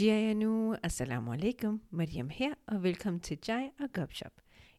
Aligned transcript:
Jayanu, 0.00 0.74
assalamu 0.82 1.32
alaikum, 1.32 1.82
Mariam 1.90 2.30
her, 2.30 2.54
og 2.66 2.82
velkommen 2.82 3.20
til 3.20 3.38
Jai 3.48 3.70
og 3.80 3.92
Gopshop, 3.92 4.32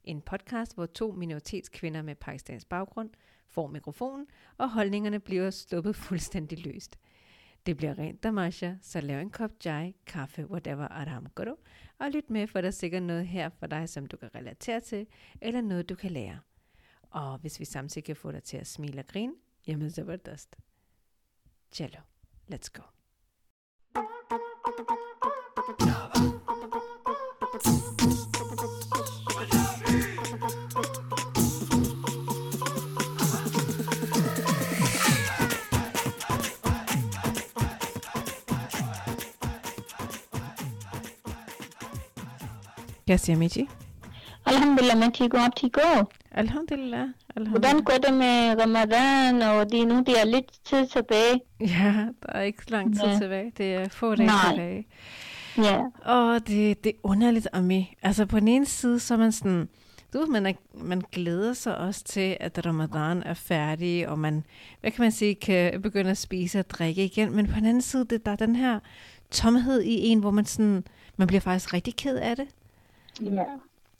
En 0.04 0.22
podcast, 0.22 0.76
hvor 0.76 0.86
to 0.86 1.12
minoritetskvinder 1.12 2.02
med 2.02 2.16
pakistansk 2.16 2.70
baggrund 2.70 3.10
får 3.48 3.68
mikrofonen, 3.68 4.28
og 4.58 4.72
holdningerne 4.72 5.20
bliver 5.20 5.50
sluppet 5.50 5.96
fuldstændig 6.06 6.66
løst. 6.66 7.00
Det 7.66 7.78
bliver 7.78 8.00
rent 8.00 8.24
damasha, 8.24 8.74
så 8.82 9.02
lav 9.02 9.22
en 9.22 9.30
kop 9.30 9.52
chai, 9.62 9.94
kaffe, 10.06 10.46
whatever 10.46 10.88
aram 10.88 11.28
karo, 11.38 11.56
og 12.00 12.12
lyt 12.12 12.30
med, 12.30 12.48
for 12.48 12.62
der 12.62 12.68
er 12.68 12.72
sikkert 12.72 13.04
noget 13.04 13.28
her 13.28 13.50
for 13.50 13.68
dig, 13.68 13.90
som 13.90 14.06
du 14.06 14.18
kan 14.18 14.36
relatere 14.36 14.80
til, 14.80 15.08
eller 15.42 15.62
noget, 15.62 15.90
du 15.90 15.96
kan 15.96 16.12
lære. 16.12 16.40
Og 17.10 17.38
hvis 17.38 17.60
vi 17.60 17.66
samtidig 17.66 18.04
kan 18.04 18.16
få 18.16 18.32
dig 18.32 18.44
til 18.44 18.58
at 18.58 18.68
smile 18.68 19.00
og 19.00 19.08
grine, 19.08 19.34
jamen 19.68 19.90
zabardast. 19.90 20.56
Chalo, 21.72 22.00
let's 22.52 22.68
go. 22.74 22.84
कैसी 25.66 25.82
हैं 43.32 43.40
मीची 43.40 43.68
अल्हम्दुलिल्लाह 44.48 44.98
मैं 45.00 45.10
ठीक 45.18 45.34
हूँ 45.34 45.42
आप 45.42 45.54
ठीक 45.58 45.80
हो 45.80 46.06
अल्हम्दुलिल्लाह 46.42 47.06
Budan 47.38 47.84
kuitenkin 47.84 48.58
Ramadan 48.58 49.42
och 49.42 49.68
din 49.68 49.92
uti 49.92 50.16
är 50.16 50.26
lite 50.26 50.88
sebe. 50.88 51.40
Ja, 51.58 52.14
det 52.22 52.32
är 52.32 52.46
inte 52.46 52.74
långt 52.74 52.98
sebe. 52.98 53.52
Det 53.58 53.76
är 53.76 53.90
förrättare. 53.90 54.84
Ja, 55.58 55.82
Og 56.06 56.48
det, 56.48 56.84
det 56.84 56.90
er 56.90 57.00
underligt 57.04 57.48
at 57.54 57.64
med. 57.64 57.84
Altså 58.02 58.26
på 58.26 58.40
den 58.40 58.48
ene 58.48 58.66
side, 58.66 59.00
så 59.00 59.14
er 59.14 59.18
man 59.18 59.32
sådan, 59.32 59.70
du 60.14 60.20
ved, 60.20 60.28
man, 60.28 60.46
er, 60.46 60.54
man 60.74 61.02
glæder 61.12 61.54
sig 61.54 61.78
også 61.78 62.04
til, 62.04 62.38
at 62.40 62.66
ramadan 62.66 63.24
er 63.24 63.34
færdig, 63.34 64.10
og 64.10 64.20
man, 64.20 64.44
hvad 64.82 64.92
kan 64.92 65.02
man 65.02 65.12
sige, 65.12 65.36
kan 65.36 65.82
begynde 65.82 66.12
at 66.12 66.18
spise 66.18 66.60
og 66.60 66.70
drikke 66.70 67.06
igen. 67.06 67.36
Men 67.36 67.48
på 67.48 67.56
den 67.56 67.66
anden 67.66 67.82
side, 67.82 68.06
det, 68.06 68.26
der 68.26 68.32
er 68.32 68.36
den 68.36 68.56
her 68.56 68.80
tomhed 69.32 69.82
i 69.82 70.08
en, 70.08 70.20
hvor 70.20 70.32
man 70.32 70.46
sådan, 70.46 70.84
man 71.18 71.28
bliver 71.28 71.42
faktisk 71.42 71.74
rigtig 71.74 71.96
ked 71.96 72.16
af 72.18 72.36
det. 72.36 72.48
ja. 73.22 73.44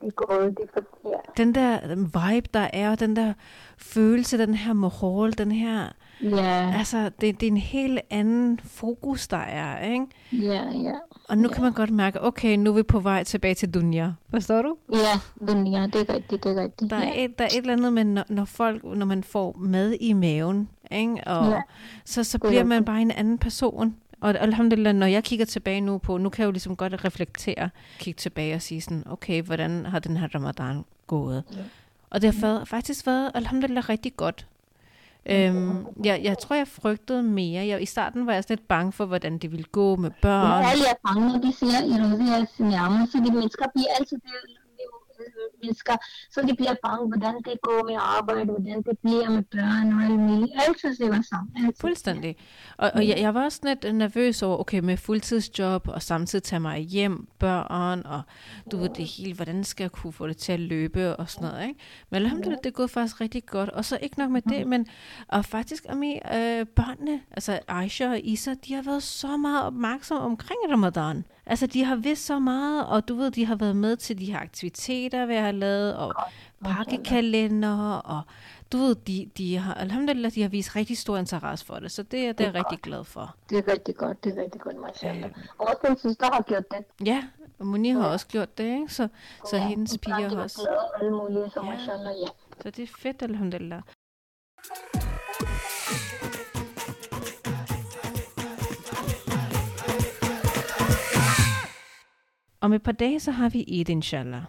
Det 0.02 0.16
går 0.16 0.36
det 0.42 0.58
er 0.60 0.68
forkert. 0.74 1.38
Den 1.38 1.56
der 1.56 1.96
vibe, 1.96 2.50
der 2.54 2.68
er, 2.74 2.92
og 2.92 3.00
den 3.00 3.16
der 3.16 3.34
følelse, 3.78 4.38
den 4.38 4.54
her 4.54 4.74
mohol, 4.74 5.32
den 5.32 5.52
her, 5.52 5.88
Ja, 6.22 6.74
altså, 6.78 7.12
det, 7.22 7.40
det 7.40 7.48
er 7.48 7.52
en 7.52 7.58
helt 7.58 8.00
anden 8.10 8.60
fokus, 8.64 9.28
der 9.28 9.38
er, 9.38 9.86
ikke? 9.86 10.06
ja, 10.32 10.64
ja. 10.72 10.94
Og 11.30 11.38
nu 11.38 11.48
Ja. 11.50 11.54
kan 11.54 11.64
man 11.64 11.74
godt 11.74 11.90
mærke, 11.90 12.22
okay, 12.24 12.56
nu 12.58 12.70
er 12.70 12.74
vi 12.76 12.84
på 12.84 13.00
vej 13.00 13.24
tilbage 13.24 13.56
til 13.56 13.72
Dunja. 13.74 14.12
Forstår 14.30 14.62
du? 14.62 14.78
Ja, 14.94 15.46
dunia, 15.48 15.88
det 15.88 15.96
er 16.10 16.14
rigtigt, 16.14 16.44
det 16.44 16.58
er 16.58 16.64
rigtigt. 16.64 16.92
Der 16.92 16.98
er, 16.98 17.04
ja. 17.08 17.26
et, 17.26 17.38
der 17.40 17.44
er 17.44 17.48
et 17.48 17.58
eller 17.58 17.74
andet 17.74 17.94
med, 17.94 18.04
når, 18.04 18.24
når 18.30 18.46
folk, 18.46 18.84
når 18.84 19.06
man 19.06 19.24
får 19.24 19.56
mad 19.60 19.94
i 20.02 20.14
maven, 20.14 20.70
ikke? 20.92 21.14
Og 21.28 21.52
Ja. 21.52 21.62
så, 22.06 22.24
så 22.24 22.40
er 22.44 22.48
bliver 22.48 22.64
man 22.64 22.86
bare 22.86 23.02
en 23.02 23.12
anden 23.12 23.38
person. 23.38 23.96
Og 24.22 24.30
alhamdulillah, 24.42 24.96
når 24.96 25.06
jeg 25.08 25.24
kigger 25.24 25.46
tilbage 25.46 25.82
nu 25.82 25.98
på, 25.98 26.18
nu 26.18 26.30
kan 26.30 26.42
jeg 26.42 26.46
jo 26.48 26.52
ligesom 26.52 26.76
godt 26.76 27.06
reflektere, 27.06 27.70
kigge 28.00 28.18
tilbage 28.18 28.56
og 28.56 28.62
sige 28.62 28.82
sådan, 28.82 29.04
okay, 29.10 29.42
hvordan 29.42 29.86
har 29.86 30.00
den 30.00 30.18
her 30.18 30.28
ramadan 30.36 30.86
gået? 31.08 31.44
Ja. 31.54 31.58
Og 32.10 32.22
det 32.22 32.36
har 32.36 32.66
faktisk 32.66 33.06
været, 33.08 33.32
alhamdulillah, 33.34 33.90
rigtig 33.90 34.18
godt. 34.18 34.48
Øhm, 35.30 35.86
jeg, 36.04 36.22
jeg 36.24 36.38
tror, 36.38 36.56
jeg 36.56 36.68
frygtede 36.68 37.24
mere. 37.24 37.66
Jeg, 37.68 37.82
I 37.82 37.86
starten 37.86 38.26
var 38.28 38.34
jeg 38.34 38.44
sådan 38.44 38.56
lidt 38.58 38.68
bange 38.68 38.92
for, 38.92 39.06
hvordan 39.06 39.38
det 39.38 39.52
ville 39.52 39.66
gå 39.72 39.96
med 39.96 40.12
børn. 40.22 40.64
Ja, 40.64 40.70
alle 40.70 40.84
er 40.88 41.00
bange, 41.08 41.28
når 41.32 41.40
de 41.40 41.54
siger, 41.54 41.80
i 41.92 41.94
Rosia 42.04 42.46
Sinyama, 42.58 43.06
så 43.12 43.18
de 43.18 43.32
mennesker 43.32 43.66
bliver 43.76 43.88
altid 44.00 44.18
det, 44.18 44.32
så 46.32 46.42
de 46.42 46.56
bliver 46.56 46.76
bange, 46.84 47.08
hvordan 47.08 47.36
det 47.36 47.62
går 47.62 47.86
med 47.90 47.96
arbejde, 48.00 48.46
hvordan 48.46 48.84
det 48.84 48.98
bliver 49.04 49.30
med 49.30 49.44
børn 49.44 49.94
og 49.94 50.04
alt 50.04 50.20
muligt. 50.20 50.52
Altid 50.68 50.96
det 50.96 51.10
var 51.10 51.24
sammen. 51.30 51.74
Fuldstændig. 51.80 52.36
Og, 52.78 52.92
og 52.94 53.08
jeg, 53.08 53.18
jeg 53.20 53.34
var 53.34 53.44
også 53.44 53.60
lidt 53.64 53.96
nervøs 53.96 54.44
over, 54.44 54.58
okay, 54.58 54.80
med 54.80 54.98
fuldtidsjob, 54.98 55.88
og 55.88 56.02
samtidig 56.02 56.44
tage 56.44 56.60
mig 56.60 56.80
hjem, 56.80 57.28
børn, 57.40 58.02
og 58.06 58.22
du 58.72 58.78
ved 58.78 58.90
det 58.90 59.06
hele, 59.06 59.34
hvordan 59.34 59.64
skal 59.64 59.84
jeg 59.84 59.92
kunne 59.92 60.14
få 60.14 60.28
det 60.28 60.38
til 60.38 60.52
at 60.52 60.60
løbe, 60.60 61.16
og 61.16 61.30
sådan 61.30 61.50
noget, 61.50 61.68
ikke? 61.68 61.80
Men 62.10 62.22
alhamdulillah, 62.22 62.60
det 62.64 62.70
er 62.70 62.74
gået 62.74 62.92
faktisk 62.92 63.22
rigtig 63.22 63.46
godt. 63.46 63.70
Og 63.70 63.86
så 63.86 63.98
ikke 64.02 64.20
nok 64.20 64.32
med 64.32 64.42
det, 64.42 64.68
men 64.68 64.88
og 65.28 65.46
faktisk, 65.46 65.86
Ami, 65.90 66.14
øh, 66.16 66.66
børnene, 66.66 67.22
altså 67.32 67.60
Aisha 67.68 68.10
og 68.10 68.20
Isa, 68.20 68.54
de 68.68 68.74
har 68.74 68.82
været 68.82 69.04
så 69.04 69.38
meget 69.38 69.64
opmærksomme 69.64 70.24
omkring 70.24 70.60
Ramadan. 70.72 71.26
Altså, 71.46 71.68
de 71.68 71.84
har 71.84 71.96
vidst 71.96 72.26
så 72.26 72.40
meget, 72.40 72.86
og 72.86 73.08
du 73.08 73.16
ved, 73.16 73.32
de 73.32 73.46
har 73.46 73.56
været 73.56 73.76
med 73.76 73.98
til 73.98 74.20
de 74.20 74.26
her 74.26 74.40
aktiviteter, 74.40 75.26
vi 75.26 75.34
har 75.34 75.52
lavet, 75.56 75.96
og 75.96 76.14
pakkekalender, 76.64 77.94
og 77.98 78.22
du 78.72 78.78
ved, 78.78 78.96
de, 78.96 79.30
de 79.38 79.58
har, 79.58 79.74
alhamdulillah, 79.74 80.32
de 80.36 80.42
har 80.42 80.50
vist 80.50 80.76
rigtig 80.76 80.98
stor 80.98 81.18
interesse 81.18 81.66
for 81.66 81.76
det, 81.80 81.92
så 81.92 82.04
det, 82.04 82.28
er- 82.28 82.34
det 82.34 82.46
er 82.48 82.52
jeg 82.52 82.56
rigtig 82.56 82.80
glad 82.80 83.04
for. 83.04 83.36
Det 83.50 83.58
er 83.58 83.72
rigtig 83.72 83.96
godt, 83.96 84.24
det 84.24 84.38
er 84.38 84.44
rigtig 84.44 84.62
godt, 84.62 84.76
mashallah. 84.82 85.32
Og 85.58 85.68
også 85.68 85.78
din 85.88 85.98
søster 85.98 86.26
har 86.34 86.42
gjort 86.42 86.72
det. 86.72 87.08
Ja, 87.08 87.24
og 87.60 87.66
Moni 87.66 87.90
har 87.90 88.08
også 88.08 88.28
gjort 88.28 88.58
det, 88.58 88.64
ikke? 88.64 88.94
Så, 88.94 89.08
så 89.50 89.56
Ja, 89.58 89.68
hendes 89.68 89.92
hun 89.92 89.98
piger 90.00 90.30
har 90.30 90.44
også. 90.44 90.68
alle 91.00 91.12
mulige, 91.12 91.50
så 91.50 91.62
Ja. 91.64 91.72
ja. 92.10 92.28
Så 92.62 92.70
det 92.70 92.80
er 92.84 92.88
fedt, 93.00 93.22
alhamdulillah. 93.22 93.82
Om 102.62 102.74
et 102.74 102.84
par 102.84 102.92
dage, 102.92 103.20
så 103.20 103.32
har 103.32 103.50
vi 103.50 103.66
Eid, 103.68 103.90
inshallah. 103.90 104.44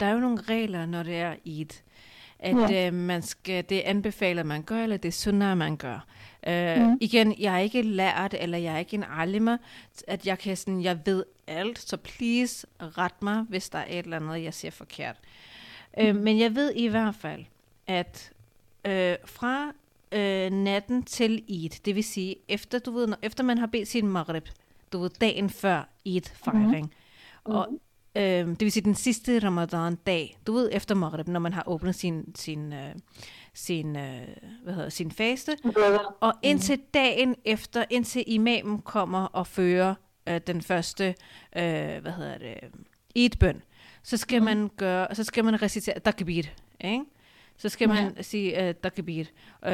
Der 0.00 0.06
er 0.06 0.12
jo 0.12 0.18
nogle 0.18 0.40
regler, 0.40 0.86
når 0.86 1.02
det 1.02 1.16
er 1.16 1.34
Eid. 1.44 1.82
At 2.38 2.70
ja. 2.70 2.86
øh, 2.86 2.94
man 2.94 3.22
skal, 3.22 3.64
det 3.68 3.80
anbefaler, 3.80 4.42
man 4.42 4.62
gør, 4.62 4.82
eller 4.82 4.96
det 4.96 5.08
er 5.08 5.12
sunnah, 5.12 5.58
man 5.58 5.76
gør. 5.76 6.06
Øh, 6.46 6.82
mm. 6.82 6.98
Igen, 7.00 7.34
jeg 7.38 7.54
er 7.54 7.58
ikke 7.58 7.82
lært, 7.82 8.34
eller 8.40 8.58
jeg 8.58 8.74
er 8.74 8.78
ikke 8.78 8.94
en 8.94 9.04
alima, 9.16 9.58
at 10.08 10.26
jeg 10.26 10.38
kan 10.38 10.56
sådan, 10.56 10.82
jeg 10.82 10.98
ved 11.06 11.24
alt, 11.46 11.78
så 11.78 11.96
please 11.96 12.66
ret 12.80 13.22
mig, 13.22 13.42
hvis 13.48 13.68
der 13.68 13.78
er 13.78 13.86
et 13.88 14.04
eller 14.04 14.16
andet, 14.16 14.42
jeg 14.42 14.54
siger 14.54 14.70
forkert. 14.70 15.16
Øh, 15.98 16.16
men 16.16 16.38
jeg 16.38 16.54
ved 16.54 16.72
i 16.74 16.86
hvert 16.86 17.14
fald, 17.14 17.44
at 17.86 18.32
øh, 18.84 19.16
fra 19.24 19.72
øh, 20.12 20.50
natten 20.50 21.02
til 21.02 21.44
Eid, 21.48 21.84
det 21.84 21.94
vil 21.94 22.04
sige, 22.04 22.36
efter, 22.48 22.78
du 22.78 22.90
ved, 22.90 23.06
når, 23.06 23.16
efter 23.22 23.44
man 23.44 23.58
har 23.58 23.66
bedt 23.66 23.88
sin 23.88 24.08
maghrib, 24.08 24.48
du 24.92 24.98
ved, 24.98 25.10
dagen 25.20 25.50
før 25.50 25.88
Eid-fejring, 26.04 26.92
mm. 27.46 27.52
og 27.52 27.68
øh, 28.16 28.48
det 28.48 28.60
vil 28.60 28.72
sige 28.72 28.84
den 28.84 28.94
sidste 28.94 29.38
ramadan-dag, 29.38 30.38
du 30.46 30.52
ved, 30.52 30.70
efter 30.72 30.94
maghrib, 30.94 31.28
når 31.28 31.40
man 31.40 31.52
har 31.52 31.64
åbnet 31.66 31.94
sin, 31.94 32.34
sin, 32.34 32.72
øh, 32.72 32.94
sin, 33.54 33.96
øh, 33.96 34.28
hvad 34.62 34.74
hedder, 34.74 34.88
sin 34.88 35.10
faste, 35.10 35.56
Brother. 35.62 36.16
og 36.20 36.32
indtil 36.42 36.80
dagen 36.94 37.36
efter, 37.44 37.84
indtil 37.90 38.24
imamen 38.26 38.78
kommer 38.78 39.24
og 39.24 39.46
fører 39.46 39.94
øh, 40.28 40.40
den 40.46 40.62
første, 40.62 41.14
øh, 41.56 42.02
hvad 42.02 42.12
hedder 42.12 42.38
det, 42.38 42.54
Eid-bøn, 43.16 43.62
så 44.02 44.16
skal 44.16 44.42
man 44.42 44.70
gøre, 44.76 45.14
så 45.14 45.24
skal 45.24 45.44
man 45.44 45.62
recitere 45.62 45.98
takbir, 46.00 46.42
ikke? 46.80 47.04
Så 47.58 47.68
skal 47.68 47.88
man 47.88 48.12
Ja. 48.16 48.22
sige 48.22 48.68
uh, 48.68 48.74
takbir. 48.82 49.24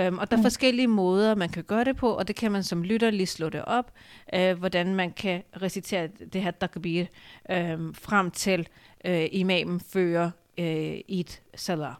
Um, 0.08 0.18
og 0.18 0.30
der 0.30 0.38
er 0.38 0.42
forskellige 0.42 0.88
måder, 0.88 1.34
man 1.34 1.48
kan 1.48 1.64
gøre 1.64 1.84
det 1.84 1.96
på, 1.96 2.10
og 2.10 2.28
det 2.28 2.36
kan 2.36 2.52
man 2.52 2.62
som 2.62 2.82
lytter 2.82 3.10
lige 3.10 3.26
slå 3.26 3.48
det 3.48 3.64
op, 3.64 3.92
uh, 4.36 4.50
hvordan 4.58 4.94
man 4.94 5.12
kan 5.12 5.42
recitere 5.62 6.08
det 6.32 6.42
her 6.42 6.50
takbir 6.50 7.04
um, 7.52 7.94
frem 7.94 8.30
til 8.30 8.68
uh, 9.08 9.24
imamen 9.32 9.80
fører 9.80 10.30
uh, 10.58 10.64
Eid 10.64 11.38
salah. 11.54 11.92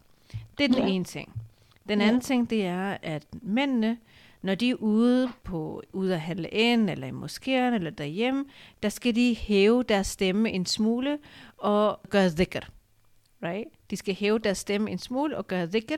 Det 0.59 0.65
er 0.65 0.69
den 0.69 0.79
Ja. 0.79 0.87
ene 0.87 1.05
ting. 1.05 1.33
Den 1.89 2.01
Ja. 2.01 2.07
anden 2.07 2.21
ting, 2.21 2.51
det 2.51 2.67
er, 2.67 2.97
at 3.03 3.23
mændene, 3.43 3.99
når 4.43 4.55
de 4.55 4.71
er 4.71 4.75
ude, 4.75 5.31
på, 5.45 5.83
ude 5.93 6.15
at 6.15 6.21
handle 6.21 6.49
ind, 6.49 6.91
eller 6.91 7.07
i 7.07 7.11
moskéerne, 7.11 7.75
eller 7.75 7.91
derhjemme, 7.91 8.45
der 8.83 8.89
skal 8.89 9.15
de 9.15 9.35
hæve 9.41 9.83
deres 9.83 10.07
stemme 10.07 10.51
en 10.51 10.67
smule 10.67 11.19
og 11.57 12.01
gøre 12.11 12.29
dhikr. 12.29 12.61
Right? 13.43 13.65
De 13.91 13.97
skal 13.97 14.15
hæve 14.15 14.39
deres 14.39 14.59
stemme 14.59 14.91
en 14.91 14.99
smule 14.99 15.37
og 15.37 15.47
gøre 15.47 15.67
dhikr. 15.67 15.95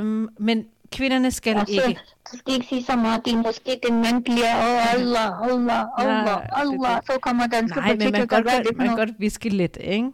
Um, 0.00 0.28
men 0.38 0.66
kvinderne 0.92 1.30
skal 1.30 1.56
Altså, 1.56 1.82
ikke. 1.88 2.00
du 2.32 2.38
skal 2.38 2.54
ikke 2.54 2.66
sige 2.66 2.82
så 2.84 2.96
meget, 2.96 3.24
det 3.24 3.32
er 3.32 3.36
måske 3.36 3.80
den 3.88 3.94
mand 4.02 4.24
bliver, 4.24 4.56
åh, 4.56 4.94
Allah, 4.94 5.42
Allah, 5.42 5.84
Allah, 5.98 6.24
Nej, 6.24 6.50
Allah, 6.52 6.96
det- 6.96 7.06
så 7.06 7.18
kommer 7.20 7.46
danske 7.46 7.80
Nej, 7.80 7.88
men 7.96 7.98
man 8.12 8.12
kan 8.12 8.26
godt, 8.28 8.50
for 8.66 8.74
man 8.76 8.96
godt 8.96 9.10
viske 9.18 9.48
lidt, 9.48 9.78
ikke? 9.80 10.10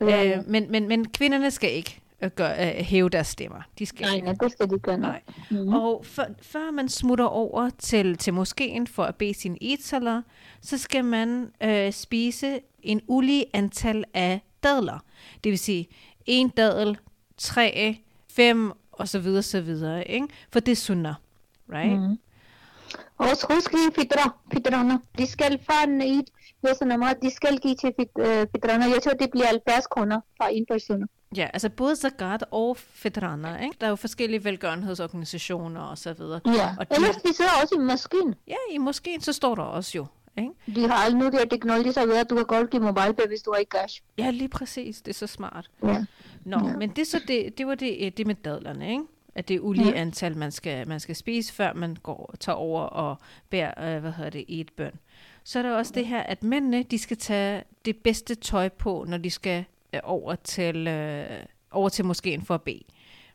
Ja. 0.00 0.36
Øh, 0.38 0.42
men, 0.48 0.70
men, 0.70 0.88
men 0.88 1.08
kvinderne 1.08 1.50
skal 1.50 1.72
ikke 1.72 2.00
øh, 2.22 2.30
gøre, 2.30 2.76
øh, 2.78 2.84
hæve 2.84 3.08
deres 3.08 3.26
stemmer. 3.26 3.58
De 3.78 3.86
skal 3.86 4.06
Nej, 4.06 4.20
nej, 4.20 4.34
det 4.40 4.52
skal 4.52 4.70
de 4.70 4.78
gøre. 4.78 4.98
Nej. 4.98 5.20
Nej. 5.50 5.60
Mm. 5.62 5.72
Og 5.74 6.04
før, 6.06 6.24
før 6.42 6.70
man 6.70 6.88
smutter 6.88 7.24
over 7.24 7.70
til, 7.78 8.16
til 8.18 8.34
moskeen 8.34 8.86
for 8.86 9.02
at 9.04 9.14
bede 9.16 9.34
sin 9.34 9.58
eidsalah, 9.60 10.22
så 10.62 10.78
skal 10.78 11.04
man 11.04 11.50
øh, 11.62 11.92
spise 11.92 12.60
en 12.82 13.00
ulig 13.08 13.46
antal 13.52 14.04
af 14.14 14.40
dadler. 14.62 14.98
Det 15.44 15.50
vil 15.50 15.58
sige 15.58 15.88
en 16.26 16.48
dadel, 16.48 16.98
tre, 17.36 17.96
fem 18.30 18.72
og 18.92 19.08
så 19.08 19.18
videre, 19.18 19.42
så 19.42 19.60
videre, 19.60 20.08
ikke? 20.08 20.28
For 20.52 20.60
det 20.60 20.72
er 20.72 20.76
sunnah, 20.76 21.14
right? 21.72 21.92
Mm. 22.00 22.06
Mm. 22.06 22.18
også 23.16 23.46
husk 23.54 23.72
i 23.72 24.00
fitra, 24.00 24.34
fitrana. 24.52 24.98
De 25.18 25.26
skal 25.26 25.58
fra 25.66 26.04
Eid, 26.04 26.24
hos 26.66 26.80
namaz, 26.80 27.14
de 27.22 27.30
skal 27.30 27.58
give 27.58 27.74
til 27.74 27.92
fit, 28.00 28.08
fitrana. 28.54 28.84
Jeg 28.84 29.02
tror, 29.02 29.12
det 29.12 29.30
bliver 29.30 29.46
70 29.46 29.86
kroner 29.86 30.20
fra 30.36 30.48
en 30.52 30.66
person. 30.66 31.08
Ja, 31.36 31.48
altså 31.52 31.68
både 31.68 31.96
Zakat 31.96 32.44
og 32.50 32.76
Fedrana, 32.76 33.56
ikke? 33.64 33.76
Der 33.80 33.86
er 33.86 33.90
jo 33.90 33.96
forskellige 33.96 34.44
velgørenhedsorganisationer 34.44 35.80
og 35.80 35.98
så 35.98 36.12
videre. 36.12 36.40
Ja, 36.46 36.74
og 36.78 36.90
de, 36.90 36.94
ellers 36.94 37.16
de 37.16 37.34
sidder 37.34 37.50
også 37.62 37.74
i 37.74 37.78
moskeen. 37.78 38.34
ja, 38.48 38.56
i 38.70 38.78
moskeen, 38.78 39.20
så 39.20 39.32
står 39.32 39.54
der 39.54 39.62
også 39.62 39.92
jo. 39.98 40.06
Ikke? 40.38 40.50
De 40.74 40.88
har 40.88 40.94
alle 41.04 41.18
nu 41.18 41.26
de 41.26 41.36
her 41.36 41.44
teknologi, 41.44 41.92
så 41.92 42.06
ved 42.06 42.16
at 42.16 42.30
du 42.30 42.34
kan 42.34 42.44
godt 42.44 42.70
give 42.70 42.82
MobilePay, 42.82 43.26
hvis 43.28 43.42
du 43.42 43.52
har 43.52 43.58
ikke 43.58 43.78
cash. 43.80 44.02
Ja, 44.18 44.30
lige 44.30 44.48
præcis. 44.48 45.02
Det 45.02 45.08
er 45.10 45.14
så 45.14 45.26
smart. 45.26 45.70
Ja. 45.84 46.04
Nå, 46.44 46.56
Ja. 46.68 46.76
men 46.76 46.90
det, 46.90 47.06
så 47.06 47.20
det, 47.28 47.58
det 47.58 47.66
var 47.66 47.74
det, 47.74 48.16
det 48.16 48.26
med 48.26 48.34
dadlerne, 48.34 48.90
ikke? 48.90 49.02
At 49.34 49.48
det 49.48 49.56
er 49.56 49.60
ulige 49.60 49.88
Ja. 49.88 50.00
antal, 50.00 50.36
man 50.36 50.52
skal, 50.52 50.88
man 50.88 51.00
skal 51.00 51.16
spise, 51.16 51.52
før 51.52 51.72
man 51.72 51.96
går, 52.02 52.34
tager 52.40 52.56
over 52.56 52.80
og 52.82 53.16
bærer, 53.50 53.94
øh, 53.96 54.00
hvad 54.00 54.12
hedder 54.12 54.30
det, 54.30 54.44
et 54.48 54.72
bøn. 54.76 54.92
Så 55.44 55.58
er 55.58 55.62
der 55.62 55.72
også 55.76 55.92
det 55.94 56.06
her, 56.06 56.20
at 56.20 56.42
mændene, 56.42 56.82
de 56.82 56.98
skal 56.98 57.16
tage 57.16 57.62
det 57.84 57.96
bedste 57.96 58.34
tøj 58.34 58.68
på, 58.68 59.04
når 59.08 59.16
de 59.18 59.30
skal 59.30 59.64
øh, 59.94 60.00
over 60.04 60.34
til, 60.34 60.86
øh, 60.88 61.26
over 61.70 61.88
til 61.88 62.04
moskeen 62.04 62.42
for 62.42 62.54
at 62.54 62.62
bede. 62.62 62.82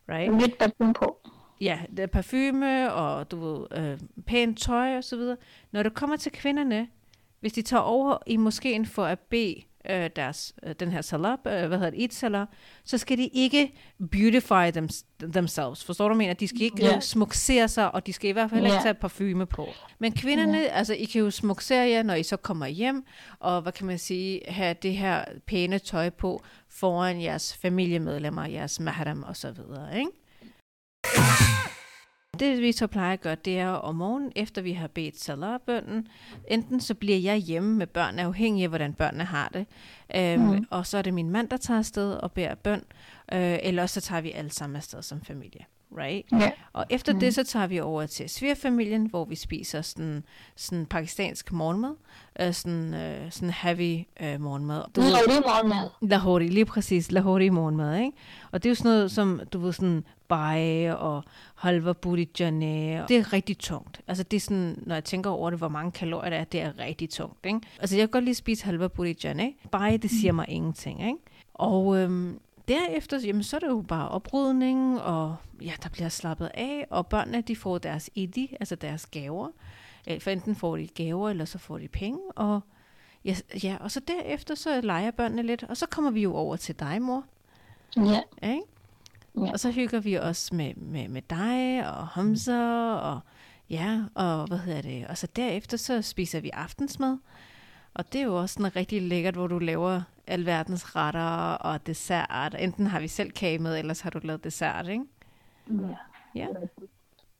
Right? 0.08 0.40
Lidt 0.40 0.58
parfum 0.58 0.92
på. 0.92 1.18
Ja, 1.62 1.78
det 1.90 1.98
er 1.98 2.06
parfume 2.06 2.92
og 2.92 3.30
du 3.30 3.36
ved, 3.36 3.66
øh, 3.78 3.98
pænt 4.26 4.58
tøj 4.58 4.96
og 4.96 5.04
så 5.04 5.16
videre. 5.16 5.36
Når 5.72 5.82
det 5.82 5.94
kommer 5.94 6.16
til 6.16 6.32
kvinderne, 6.32 6.88
hvis 7.40 7.52
de 7.52 7.62
tager 7.62 7.80
over 7.80 8.18
i 8.26 8.36
moskeen 8.36 8.86
for 8.86 9.04
at 9.04 9.18
bede 9.18 9.62
øh, 9.90 10.10
deres, 10.16 10.54
øh, 10.62 10.74
den 10.80 10.92
her 10.92 11.00
salat, 11.00 11.38
øh, 11.46 11.68
hvad 11.68 11.78
hedder 11.78 11.90
det, 11.90 12.00
Eid 12.00 12.10
salat, 12.10 12.48
så 12.84 12.98
skal 12.98 13.18
de 13.18 13.26
ikke 13.26 13.74
beautify 14.10 14.70
them, 14.70 14.88
themselves. 15.22 15.84
Forstår 15.84 16.08
du, 16.08 16.14
mener? 16.14 16.34
De 16.34 16.48
skal 16.48 16.62
ikke 16.62 16.84
yeah. 16.84 17.02
smuksere 17.02 17.68
sig, 17.68 17.94
og 17.94 18.06
de 18.06 18.12
skal 18.12 18.30
i 18.30 18.32
hvert 18.32 18.50
fald 18.50 18.62
yeah. 18.62 18.72
ikke 18.72 18.82
tage 18.82 18.94
parfume 18.94 19.46
på. 19.46 19.68
Men 19.98 20.12
kvinderne, 20.12 20.58
yeah. 20.58 20.78
altså 20.78 20.94
I 20.94 21.04
kan 21.04 21.20
jo 21.20 21.30
smuksere 21.30 21.88
jer, 21.88 22.02
når 22.02 22.14
I 22.14 22.22
så 22.22 22.36
kommer 22.36 22.66
hjem, 22.66 23.04
og 23.38 23.62
hvad 23.62 23.72
kan 23.72 23.86
man 23.86 23.98
sige, 23.98 24.40
have 24.48 24.74
det 24.82 24.96
her 24.96 25.24
pæne 25.46 25.78
tøj 25.78 26.10
på 26.10 26.42
foran 26.68 27.22
jeres 27.22 27.56
familiemedlemmer, 27.56 28.46
jeres 28.46 28.80
mahram 28.80 29.22
og 29.22 29.36
så 29.36 29.50
videre, 29.52 29.98
ikke? 29.98 30.10
Det 32.38 32.60
vi 32.60 32.72
så 32.72 32.86
plejer 32.86 33.12
at 33.12 33.20
gøre, 33.20 33.34
det 33.34 33.58
er 33.58 33.68
om 33.68 33.94
morgenen, 33.94 34.32
efter 34.36 34.62
vi 34.62 34.72
har 34.72 34.88
bedt 34.88 35.20
salarbønnen, 35.20 36.08
enten 36.48 36.80
så 36.80 36.94
bliver 36.94 37.18
jeg 37.18 37.36
hjemme 37.36 37.76
med 37.76 37.86
børn, 37.86 38.18
afhængig 38.18 38.62
af 38.62 38.68
hvordan 38.68 38.94
børnene 38.94 39.24
har 39.24 39.48
det, 39.48 39.66
øhm, 40.16 40.42
mm. 40.42 40.66
og 40.70 40.86
så 40.86 40.98
er 40.98 41.02
det 41.02 41.14
min 41.14 41.30
mand, 41.30 41.48
der 41.48 41.56
tager 41.56 41.78
afsted 41.78 42.12
og 42.12 42.32
beder 42.32 42.54
bøn, 42.54 42.82
øh, 43.32 43.58
eller 43.62 43.82
også 43.82 44.00
så 44.00 44.06
tager 44.06 44.20
vi 44.20 44.30
alle 44.32 44.50
sammen 44.50 44.76
afsted 44.76 45.02
som 45.02 45.20
familie. 45.20 45.64
Right? 45.98 46.32
Ja. 46.32 46.50
Og 46.72 46.86
efter 46.90 47.12
mm. 47.12 47.20
det, 47.20 47.34
så 47.34 47.44
tager 47.44 47.66
vi 47.66 47.80
over 47.80 48.06
til 48.06 48.30
svigerfamilien, 48.30 49.06
hvor 49.06 49.24
vi 49.24 49.34
spiser 49.34 49.82
sådan, 49.82 50.24
sådan 50.56 50.86
pakistansk 50.86 51.52
morgenmad, 51.52 51.94
øh, 52.40 52.52
sådan, 52.52 52.94
øh, 52.94 53.30
sådan 53.32 53.50
heavy 53.50 54.04
øh, 54.20 54.40
morgenmad. 54.40 54.82
Du 54.96 55.00
det 55.00 55.10
morgenmad. 55.10 55.88
Lahori, 56.02 56.48
lige 56.48 56.64
præcis. 56.64 57.12
Lahori 57.12 57.48
morgenmad, 57.48 57.98
ikke? 57.98 58.12
Og 58.52 58.62
det 58.62 58.68
er 58.68 58.70
jo 58.70 58.74
sådan 58.74 58.90
noget 58.90 59.10
som, 59.10 59.40
du 59.52 59.58
ved, 59.58 59.72
sådan 59.72 60.04
baje 60.28 60.96
og 60.96 61.24
halva 61.54 61.92
burijane. 61.92 63.04
Det 63.08 63.16
er 63.16 63.32
rigtig 63.32 63.58
tungt. 63.58 64.00
Altså 64.08 64.22
det 64.24 64.36
er 64.36 64.40
sådan, 64.40 64.82
når 64.86 64.94
jeg 64.94 65.04
tænker 65.04 65.30
over 65.30 65.50
det, 65.50 65.58
hvor 65.58 65.68
mange 65.68 65.92
kalorier 65.92 66.30
der 66.30 66.36
er, 66.36 66.44
det 66.44 66.60
er 66.60 66.78
rigtig 66.78 67.10
tungt, 67.10 67.46
ikke? 67.46 67.60
Altså 67.80 67.96
jeg 67.96 68.02
kan 68.02 68.10
godt 68.10 68.24
lide 68.24 68.30
at 68.30 68.36
spise 68.36 68.64
halva 68.64 68.88
burijane. 68.88 69.52
Baje, 69.72 69.96
det 69.96 70.10
siger 70.10 70.32
mig 70.32 70.46
ingenting, 70.48 71.06
ikke? 71.06 71.18
Og 71.54 71.98
øhm, 71.98 72.38
derefter, 72.74 73.18
jamen, 73.18 73.42
så 73.42 73.56
er 73.56 73.60
det 73.60 73.68
jo 73.68 73.84
bare 73.88 74.08
oprydning, 74.08 75.00
og 75.00 75.36
ja, 75.62 75.72
der 75.82 75.88
bliver 75.88 76.08
slappet 76.08 76.50
af, 76.54 76.86
og 76.90 77.06
børnene, 77.06 77.40
de 77.40 77.56
får 77.56 77.78
deres 77.78 78.10
idi, 78.14 78.56
altså 78.60 78.74
deres 78.74 79.06
gaver. 79.06 79.48
Øh, 80.08 80.20
For 80.20 80.30
enten 80.30 80.54
får 80.54 80.76
de 80.76 80.86
gaver, 80.86 81.30
eller 81.30 81.44
så 81.44 81.58
får 81.58 81.78
de 81.78 81.88
penge, 81.88 82.18
og 82.36 82.60
Ja, 83.24 83.36
ja, 83.64 83.76
og 83.80 83.90
så 83.90 84.00
derefter 84.00 84.54
så 84.54 84.80
leger 84.80 85.10
børnene 85.10 85.42
lidt, 85.42 85.62
og 85.62 85.76
så 85.76 85.86
kommer 85.86 86.10
vi 86.10 86.22
jo 86.22 86.34
over 86.34 86.56
til 86.56 86.78
dig, 86.78 87.02
mor. 87.02 87.24
Ja. 87.96 88.20
Ikke? 88.42 88.62
Ja. 89.36 89.52
Og 89.52 89.60
så 89.60 89.70
hygger 89.70 90.00
vi 90.00 90.18
os 90.18 90.52
med, 90.52 90.74
med, 90.74 91.08
med 91.08 91.22
dig 91.22 91.88
og 91.88 92.06
Hamza, 92.06 92.92
og 92.94 93.20
ja, 93.70 94.02
og 94.14 94.46
hvad 94.46 94.58
hedder 94.58 94.82
det, 94.82 95.06
og 95.06 95.18
så 95.18 95.26
derefter 95.36 95.76
så 95.76 96.02
spiser 96.02 96.40
vi 96.40 96.50
aftensmad. 96.50 97.18
Og 97.94 98.12
det 98.12 98.20
er 98.20 98.24
jo 98.24 98.40
også 98.40 98.52
sådan 98.52 98.76
rigtig 98.76 99.02
lækkert, 99.02 99.34
hvor 99.34 99.46
du 99.46 99.58
laver 99.58 100.02
alverdens 100.26 100.96
retter 100.96 101.52
og 101.54 101.86
dessert. 101.86 102.54
Enten 102.58 102.86
har 102.86 103.00
vi 103.00 103.08
selv 103.08 103.30
kage 103.30 103.58
med, 103.58 103.78
ellers 103.78 104.00
har 104.00 104.10
du 104.10 104.20
lavet 104.22 104.44
dessert, 104.44 104.88
ikke? 104.88 105.04
Ja. 105.70 105.96
Ja, 106.34 106.46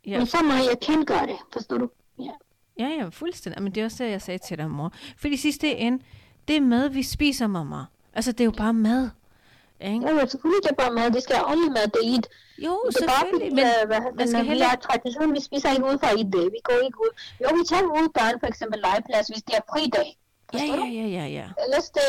Ja. 0.06 0.19
Men 0.19 0.26
så 0.26 0.37
må 0.44 0.52
jeg 0.52 0.76
kan 0.82 1.05
gøre 1.05 1.26
det, 1.26 1.37
forstår 1.52 1.79
du? 1.79 1.90
Ja. 2.19 2.31
ja, 2.79 2.88
ja 2.88 3.08
fuldstændig. 3.08 3.62
Men 3.62 3.75
det 3.75 3.81
er 3.81 3.84
også 3.84 4.05
det, 4.05 4.11
jeg 4.11 4.23
sagde 4.23 4.38
til 4.38 4.58
dig, 4.58 4.70
mor. 4.70 4.93
For 5.17 5.29
i 5.29 5.37
sidste 5.37 5.76
ende, 5.76 6.05
det 6.49 6.56
er 6.56 6.61
mad, 6.61 6.88
vi 6.88 7.02
spiser, 7.02 7.46
mamma. 7.46 7.84
Altså, 8.14 8.32
det 8.32 8.40
er 8.40 8.44
jo 8.44 8.50
bare 8.56 8.75
mad. 8.75 9.11
Ikke? 9.81 10.06
Ja, 10.06 10.14
men 10.14 10.29
selvfølgelig 10.29 10.62
det 10.62 10.70
er 10.70 10.75
bare 10.84 10.93
mad. 10.94 11.11
Det 11.11 11.23
skal 11.23 11.37
ordentlig 11.44 11.73
mad, 11.73 11.87
det 11.94 12.00
er 12.05 12.08
Eid. 12.12 12.23
Jo, 12.67 12.75
Det 12.87 13.02
er 13.02 13.06
bare 13.06 13.20
selvfølgelig. 13.20 13.55
Men, 13.55 13.64
øh, 13.64 13.87
hvad, 13.87 14.00
man 14.19 14.29
skal 14.29 14.43
vi 14.43 14.49
heller 14.49 14.67
har 14.67 14.76
tradition, 14.76 15.34
vi 15.34 15.40
spiser 15.49 15.70
ikke 15.70 15.84
ud 15.90 15.99
fra 16.02 16.11
Eid. 16.19 16.34
Vi 16.56 16.61
går 16.69 16.79
ikke 16.87 16.99
ud. 17.06 17.12
Jo, 17.43 17.49
vi 17.58 17.62
tager 17.70 17.82
ud 18.00 18.08
børn, 18.19 18.40
for 18.40 18.46
eksempel 18.52 18.79
legeplads, 18.88 19.26
hvis 19.32 19.43
det 19.49 19.55
er 19.61 19.64
fridag. 19.73 20.08
Ja, 20.58 20.64
ja, 20.81 20.87
ja, 21.00 21.06
ja, 21.19 21.26
ja. 21.38 21.46
Ellers 21.64 21.88
det 21.96 22.06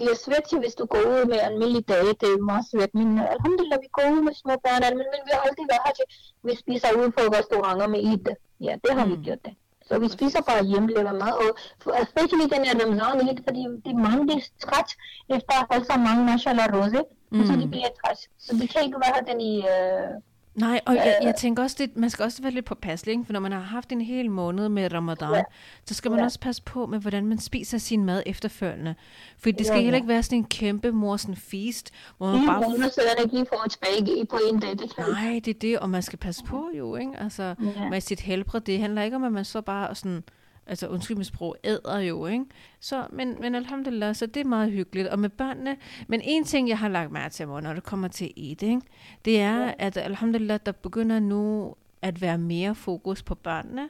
det 0.00 0.08
er 0.14 0.20
svært, 0.26 0.46
hvis 0.62 0.74
du 0.80 0.84
går 0.92 1.02
ud 1.14 1.24
med 1.32 1.38
almindelige 1.48 1.86
dage. 1.92 2.12
Det 2.22 2.28
er 2.36 2.42
meget 2.52 2.66
svært. 2.72 2.92
Men 2.94 3.08
øh, 3.18 3.34
alhamdulillah, 3.36 3.78
vi 3.84 3.88
går 3.96 4.06
ud 4.14 4.20
med 4.28 4.34
små 4.42 4.54
børn. 4.64 4.82
Men, 4.98 5.06
men 5.12 5.20
vi 5.26 5.30
har 5.34 5.42
aldrig 5.48 5.66
været 5.72 5.84
her 5.86 5.94
til, 5.98 6.06
vi 6.48 6.52
spiser 6.62 6.90
ud 7.00 7.08
på 7.16 7.22
restauranter 7.38 7.86
med 7.94 8.00
Eid. 8.10 8.26
Ja, 8.66 8.74
det 8.84 8.92
har 8.98 9.04
mm. 9.06 9.10
vi 9.12 9.16
gjort 9.26 9.42
det. 9.46 9.54
Så 9.88 9.98
vi 10.04 10.08
spiser 10.16 10.40
bare 10.50 10.64
hjemmelavet 10.64 11.14
mad, 11.22 11.32
og 11.42 11.48
for- 11.82 11.96
especially 12.04 12.46
den 12.54 12.62
her 12.66 12.74
Ramzan 12.80 13.28
Eid, 13.28 13.40
fordi 13.48 13.62
det 13.84 13.90
er 13.96 14.00
mange, 14.08 14.22
de 14.28 14.34
er 14.40 14.44
træt 14.66 14.90
efter 15.36 15.54
at 15.60 15.66
holde 15.70 15.84
så 15.90 15.96
mange 16.08 16.22
mashallah 16.30 16.66
rose, 16.76 17.00
mm. 17.32 17.46
så 17.48 17.52
de 17.62 17.66
bliver 17.74 17.90
træt. 18.00 18.20
Så 18.44 18.50
de 18.60 18.64
kan 18.72 18.80
ikke 18.86 19.00
være 19.06 19.20
den 19.30 19.38
i... 19.50 19.54
Øh, 19.74 20.10
Nej, 20.54 20.80
og 20.86 20.94
jeg, 20.94 21.16
Øh. 21.20 21.26
jeg 21.26 21.34
tænker 21.34 21.62
også, 21.62 21.76
det, 21.78 21.96
man 21.96 22.10
skal 22.10 22.24
også 22.24 22.42
være 22.42 22.52
lidt 22.52 22.64
påpasselig, 22.64 23.12
ikke? 23.12 23.24
for 23.24 23.32
når 23.32 23.40
man 23.40 23.52
har 23.52 23.60
haft 23.60 23.92
en 23.92 24.00
hel 24.00 24.30
måned 24.30 24.68
med 24.68 24.92
ramadan, 24.92 25.34
Ja. 25.34 25.42
så 25.86 25.94
skal 25.94 26.10
man 26.10 26.20
Ja. 26.20 26.24
også 26.24 26.40
passe 26.40 26.62
på 26.62 26.86
med, 26.86 26.98
hvordan 26.98 27.26
man 27.26 27.38
spiser 27.38 27.78
sin 27.78 28.04
mad 28.04 28.22
efterfølgende. 28.26 28.94
For 29.38 29.50
det 29.50 29.66
skal 29.66 29.76
Ja, 29.76 29.82
heller 29.82 29.90
ja. 29.90 29.96
ikke 29.96 30.08
være 30.08 30.22
sådan 30.22 30.38
en 30.38 30.44
kæmpe 30.44 30.92
morsen 30.92 31.36
feast, 31.36 31.90
hvor 32.18 32.26
man 32.26 32.38
Fire 32.40 32.46
bare... 32.46 32.60
måneder, 32.70 32.88
så 32.88 33.00
er 33.18 33.22
ikke 33.22 33.34
lige 33.34 33.46
for 33.52 33.68
tilbage 33.68 34.26
på 34.26 34.38
en 34.52 34.60
dag. 34.60 34.70
Det 34.70 34.92
Nej, 34.98 35.40
det 35.44 35.48
er 35.54 35.58
det, 35.60 35.78
og 35.78 35.90
man 35.90 36.02
skal 36.02 36.18
passe 36.18 36.44
på 36.44 36.68
jo, 36.78 36.96
ikke? 36.96 37.12
Altså, 37.18 37.54
Ja. 37.76 37.88
med 37.90 38.00
sit 38.00 38.20
helbred, 38.20 38.60
det 38.60 38.78
handler 38.80 39.02
ikke 39.02 39.16
om, 39.16 39.24
at 39.24 39.32
man 39.32 39.44
så 39.44 39.60
bare 39.60 39.94
sådan, 39.94 40.24
altså 40.66 40.88
undskyld 40.88 41.16
mit 41.16 41.26
sprog, 41.26 41.56
æder 41.64 41.98
jo, 41.98 42.26
ikke? 42.26 42.44
Så, 42.80 43.06
men, 43.12 43.36
men 43.40 43.54
alhamdulillah, 43.54 44.14
så 44.14 44.26
det 44.26 44.40
er 44.40 44.44
meget 44.44 44.72
hyggeligt. 44.72 45.08
Og 45.08 45.18
med 45.18 45.28
børnene, 45.28 45.76
men 46.08 46.20
en 46.24 46.44
ting, 46.44 46.68
jeg 46.68 46.78
har 46.78 46.88
lagt 46.88 47.12
mærke 47.12 47.32
til, 47.32 47.48
mor, 47.48 47.60
når 47.60 47.72
det 47.72 47.82
kommer 47.82 48.08
til 48.08 48.32
Eid, 48.36 48.62
ikke? 48.62 48.80
det 49.24 49.40
er, 49.40 49.74
at 49.78 49.96
alhamdulillah, 49.96 50.60
der 50.66 50.72
begynder 50.72 51.18
nu 51.18 51.74
at 52.02 52.20
være 52.20 52.38
mere 52.38 52.74
fokus 52.74 53.22
på 53.22 53.34
børnene, 53.34 53.88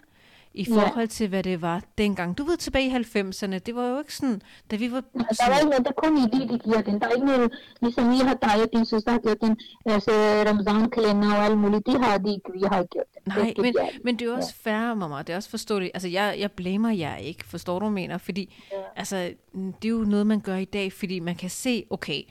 i 0.54 0.62
Ja. 0.68 0.75
forhold 0.75 1.09
til, 1.09 1.28
hvad 1.28 1.42
det 1.42 1.62
var 1.62 1.82
dengang. 1.99 2.38
Du 2.38 2.44
ved, 2.44 2.56
tilbage 2.56 2.87
i 2.87 2.90
90'erne, 2.90 3.59
det 3.59 3.75
var 3.76 3.87
jo 3.88 3.99
ikke 3.99 4.14
sådan, 4.16 4.42
da 4.71 4.76
vi 4.76 4.92
var 4.92 5.00
Der 5.00 5.49
var 5.50 5.59
ikke 5.59 5.71
noget, 5.71 5.87
der 5.87 5.92
kun 5.92 6.18
i 6.18 6.21
det, 6.21 6.50
de 6.50 6.59
giver 6.59 6.80
den. 6.82 7.00
Der 7.00 7.06
er 7.06 7.11
ikke 7.11 7.26
noget, 7.26 7.52
ligesom 7.82 8.12
I 8.12 8.18
har 8.18 8.38
taget 8.42 8.68
din 8.73 8.87
søster 8.87 9.11
har 9.12 9.18
gjort 9.18 9.40
den, 9.40 9.56
altså 9.87 10.11
Ramzan 10.47 10.90
kalender 10.90 11.35
og 11.37 11.44
alt 11.44 11.59
muligt, 11.59 11.87
det 11.87 12.04
har 12.04 12.18
de 12.18 12.30
ikke, 12.35 12.50
vi 12.54 12.61
har 12.73 12.85
gjort 12.85 13.04
den. 13.14 13.23
Nej, 13.26 13.38
det, 13.47 13.56
det, 13.56 13.62
men, 13.64 13.75
ja. 13.80 13.88
men 14.04 14.18
det 14.18 14.28
er 14.28 14.37
også 14.37 14.54
fair, 14.54 14.94
mamma. 14.94 15.18
Det 15.18 15.30
er 15.30 15.37
også 15.37 15.50
forståeligt. 15.50 15.90
Altså, 15.94 16.09
jeg, 16.09 16.37
jeg 16.38 16.52
blamer 16.52 16.90
jer 16.90 17.16
ikke. 17.16 17.44
Forstår 17.44 17.78
du, 17.78 17.88
mener? 17.88 18.18
Fordi, 18.18 18.54
Ja. 18.73 18.76
altså, 18.97 19.16
det 19.54 19.85
er 19.85 19.88
jo 19.88 19.99
noget, 20.04 20.26
man 20.26 20.40
gør 20.40 20.56
i 20.56 20.64
dag, 20.64 20.92
fordi 20.92 21.21
man 21.21 21.35
kan 21.37 21.50
se, 21.50 21.85
okay, 21.90 22.23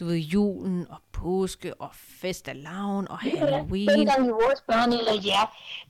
du 0.00 0.04
ved, 0.04 0.16
julen 0.16 0.86
og 0.90 0.96
påske 1.12 1.74
og 1.80 1.90
fest 1.94 2.48
af 2.48 2.62
lavn 2.62 3.06
og 3.10 3.18
Halloween. 3.18 3.88
Dengang 3.88 4.26
i 4.26 4.30
vores 4.30 4.60
børn, 4.68 4.92
eller 4.92 5.14
ja, 5.24 5.40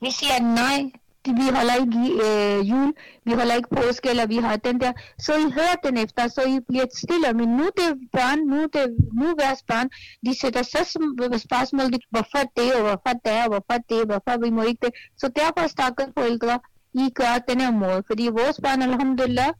vi 0.01 0.11
siger 0.11 0.41
nej, 0.55 0.77
det- 0.83 0.91
vi 1.25 1.47
holder 1.55 1.75
ikke 1.83 1.99
øh, 2.27 2.69
jul, 2.69 2.93
vi 3.25 3.31
holder 3.33 3.55
ikke 3.55 3.69
påske, 3.75 4.09
eller 4.09 4.25
vi 4.25 4.35
har 4.35 4.55
den 4.57 4.81
der, 4.81 4.91
så 5.19 5.33
I 5.33 5.51
hører 5.57 5.75
den 5.83 5.97
efter, 5.97 6.27
så 6.27 6.41
I 6.41 6.59
bliver 6.67 6.85
stille, 6.95 7.33
men 7.33 7.49
nu 7.57 7.63
det 7.63 7.89
børn, 8.13 8.39
nu 8.53 8.61
det 8.73 8.85
nu 9.13 9.27
deres 9.39 9.63
børn, 9.67 9.89
de 10.25 10.39
sætter 10.41 10.63
så 10.63 10.81
spørgsmål, 11.47 11.93
de- 11.93 11.99
hvorfor 12.09 12.43
det, 12.57 12.73
og 12.75 12.81
hvorfor 12.81 13.13
det, 13.25 13.37
og 13.43 13.47
hvorfor 13.47 13.77
det, 13.89 13.99
hvorfor 14.05 14.43
vi 14.43 14.49
må 14.49 14.61
ikke 14.61 14.85
det, 14.85 14.93
så 15.17 15.31
derfor 15.35 15.67
stakkels 15.67 16.13
forældre, 16.17 16.59
I 16.93 17.09
gør 17.15 17.33
den 17.49 17.61
her 17.61 17.71
måde, 17.71 18.03
fordi 18.07 18.23
vores 18.39 18.57
børn, 18.63 18.81
alhamdulillah, 18.81 19.51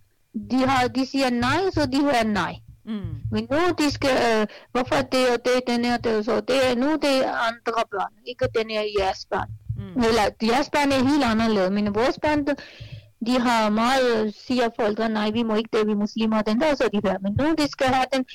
de, 0.51 0.59
har, 0.69 0.87
de 0.87 1.05
siger 1.05 1.29
nej, 1.29 1.61
så 1.73 1.85
de 1.93 2.01
hører 2.01 2.23
nej. 2.23 2.55
Mm. 2.85 3.15
Men 3.31 3.47
nu 3.51 3.57
de 3.79 3.91
skal, 3.91 4.15
øh, 4.29 4.47
hvorfor 4.71 4.95
det 5.13 5.23
og 5.33 5.39
det, 5.45 5.55
den 5.67 5.85
her, 5.85 5.97
det 5.97 6.17
og 6.17 6.23
så, 6.23 6.39
det 6.41 6.77
nu 6.77 6.89
det 7.05 7.15
er 7.25 7.33
andre 7.49 7.83
børn, 7.91 8.13
ikke 8.27 8.45
den 8.59 8.69
her 8.69 8.83
jeres 8.99 9.25
børn. 9.31 9.49
Mm. 9.95 10.01
Eller 10.01 10.23
jeres 10.51 10.69
børn 10.69 10.91
er 10.91 11.03
helt 11.11 11.23
anderledes, 11.23 11.71
men 11.71 11.95
vores 11.95 12.19
børn, 12.21 12.45
de- 12.47 13.39
har 13.39 13.69
meget, 13.69 14.35
siger 14.35 14.69
forældre, 14.75 15.09
nej, 15.09 15.31
vi 15.31 15.43
må 15.43 15.55
ikke 15.55 15.69
det, 15.73 15.87
vi 15.87 15.91
er 15.91 15.95
muslimer, 15.95 16.41
den 16.41 16.61
der, 16.61 16.75
så 16.75 16.89
de 16.93 17.01
hører. 17.05 17.19
Men 17.19 17.33
nu 17.39 17.55
de 17.57 17.67
skal 17.71 17.87
have 17.87 18.05
den 18.13 18.25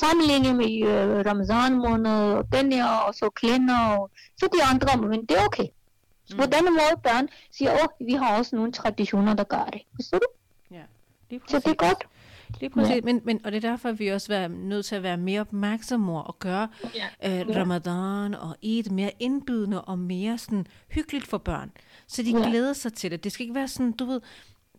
sammenligning 0.00 0.56
med 0.56 0.70
øh, 0.88 1.26
Ramazan 1.26 1.72
måned, 1.78 2.12
og 2.38 2.44
den 2.52 2.72
her, 2.72 2.86
og 2.86 3.14
så 3.14 3.30
klænder, 3.34 3.78
og 3.86 4.10
så 4.36 4.48
de 4.54 4.64
andre, 4.72 5.08
men 5.08 5.20
det 5.26 5.36
er 5.38 5.44
okay. 5.46 5.66
Så 6.26 6.36
på 6.36 6.42
denne 6.42 6.70
måde 6.70 6.96
børn 7.04 7.28
siger, 7.52 7.72
åh, 7.72 8.06
vi 8.06 8.12
har 8.12 8.38
også 8.38 8.56
nogle 8.56 8.72
traditioner, 8.72 9.34
der 9.34 9.44
gør 9.44 9.64
det. 9.72 9.80
Forstår 9.94 10.18
du? 10.18 10.26
Ja, 10.70 10.82
lige 11.30 11.40
Så 11.48 11.58
det 11.58 11.66
er 11.66 11.74
godt. 11.74 12.04
Lige 12.60 12.70
præcis, 12.70 12.94
ja. 12.94 13.00
men, 13.04 13.20
men, 13.24 13.40
og 13.44 13.52
det 13.52 13.64
er 13.64 13.70
derfor, 13.70 13.92
vi 13.92 14.08
også 14.08 14.34
er 14.34 14.48
nødt 14.48 14.86
til 14.86 14.94
at 14.96 15.02
være 15.02 15.16
mere 15.16 15.40
opmærksomme 15.40 16.22
og 16.22 16.38
gøre 16.38 16.68
Ja. 17.22 17.40
øh, 17.40 17.56
ramadan 17.56 18.34
og 18.34 18.56
Eid 18.62 18.90
mere 18.90 19.10
indbydende 19.20 19.82
og 19.82 19.98
mere 19.98 20.38
sådan 20.38 20.66
hyggeligt 20.88 21.26
for 21.26 21.38
børn. 21.38 21.72
Så 22.06 22.22
de 22.22 22.30
Ja. 22.38 22.48
glæder 22.48 22.72
sig 22.72 22.92
til 22.92 23.10
det. 23.10 23.24
Det 23.24 23.32
skal 23.32 23.42
ikke 23.44 23.54
være 23.54 23.68
sådan, 23.68 23.92
du 23.92 24.04
ved, 24.04 24.20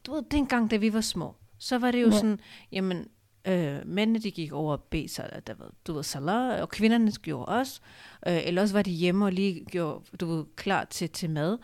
du 0.06 0.14
ved 0.14 0.24
dengang, 0.32 0.72
da 0.72 0.76
vi 0.78 0.94
var 0.94 1.02
små, 1.02 1.36
så 1.60 1.78
var 1.78 1.92
det 1.92 2.02
jo 2.02 2.08
Ja. 2.08 2.12
sådan, 2.16 2.40
jamen, 2.72 3.08
øh, 3.48 3.78
mændene 3.86 4.20
de 4.20 4.32
gik 4.32 4.52
over 4.52 4.72
og 4.72 4.84
bed 4.84 5.08
sig, 5.08 5.42
der 5.48 5.54
var, 5.60 5.72
du 5.88 5.94
ved, 5.94 6.04
salat, 6.04 6.62
og 6.62 6.70
kvinderne 6.70 7.12
gjorde 7.12 7.46
også. 7.46 7.80
Øh, 8.28 8.40
eller 8.48 8.62
også 8.62 8.74
var 8.76 8.82
de 8.82 8.92
hjemme 8.92 9.26
og 9.26 9.32
lige 9.32 9.66
gjorde, 9.66 10.06
du 10.20 10.26
ved, 10.26 10.46
klar 10.56 10.84
til, 10.86 11.10
til 11.10 11.30
mad. 11.30 11.58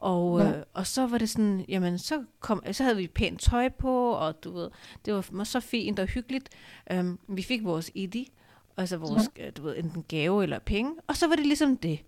Og, 0.00 0.40
Ja. 0.40 0.48
øh, 0.58 0.62
og 0.74 0.86
så 0.86 1.06
var 1.06 1.18
det 1.18 1.30
sådan, 1.30 1.64
jamen 1.68 1.98
så, 1.98 2.24
kom, 2.40 2.62
så 2.72 2.82
havde 2.82 2.96
vi 2.96 3.06
pænt 3.06 3.40
tøj 3.40 3.68
på, 3.68 4.10
og 4.10 4.44
du 4.44 4.52
ved, 4.52 4.68
det 5.04 5.14
var 5.14 5.44
så 5.44 5.60
fint 5.60 5.98
og 5.98 6.06
hyggeligt. 6.06 6.48
Um, 6.94 7.18
vi 7.28 7.42
fik 7.42 7.64
vores 7.64 7.90
ID, 7.94 8.16
altså 8.76 8.96
vores, 8.96 9.22
ja. 9.38 9.50
du 9.50 9.62
ved, 9.62 9.76
enten 9.78 10.04
gave 10.08 10.42
eller 10.42 10.58
penge, 10.58 10.92
og 11.06 11.16
så 11.16 11.26
var 11.28 11.36
det 11.36 11.46
ligesom 11.46 11.76
det. 11.76 11.98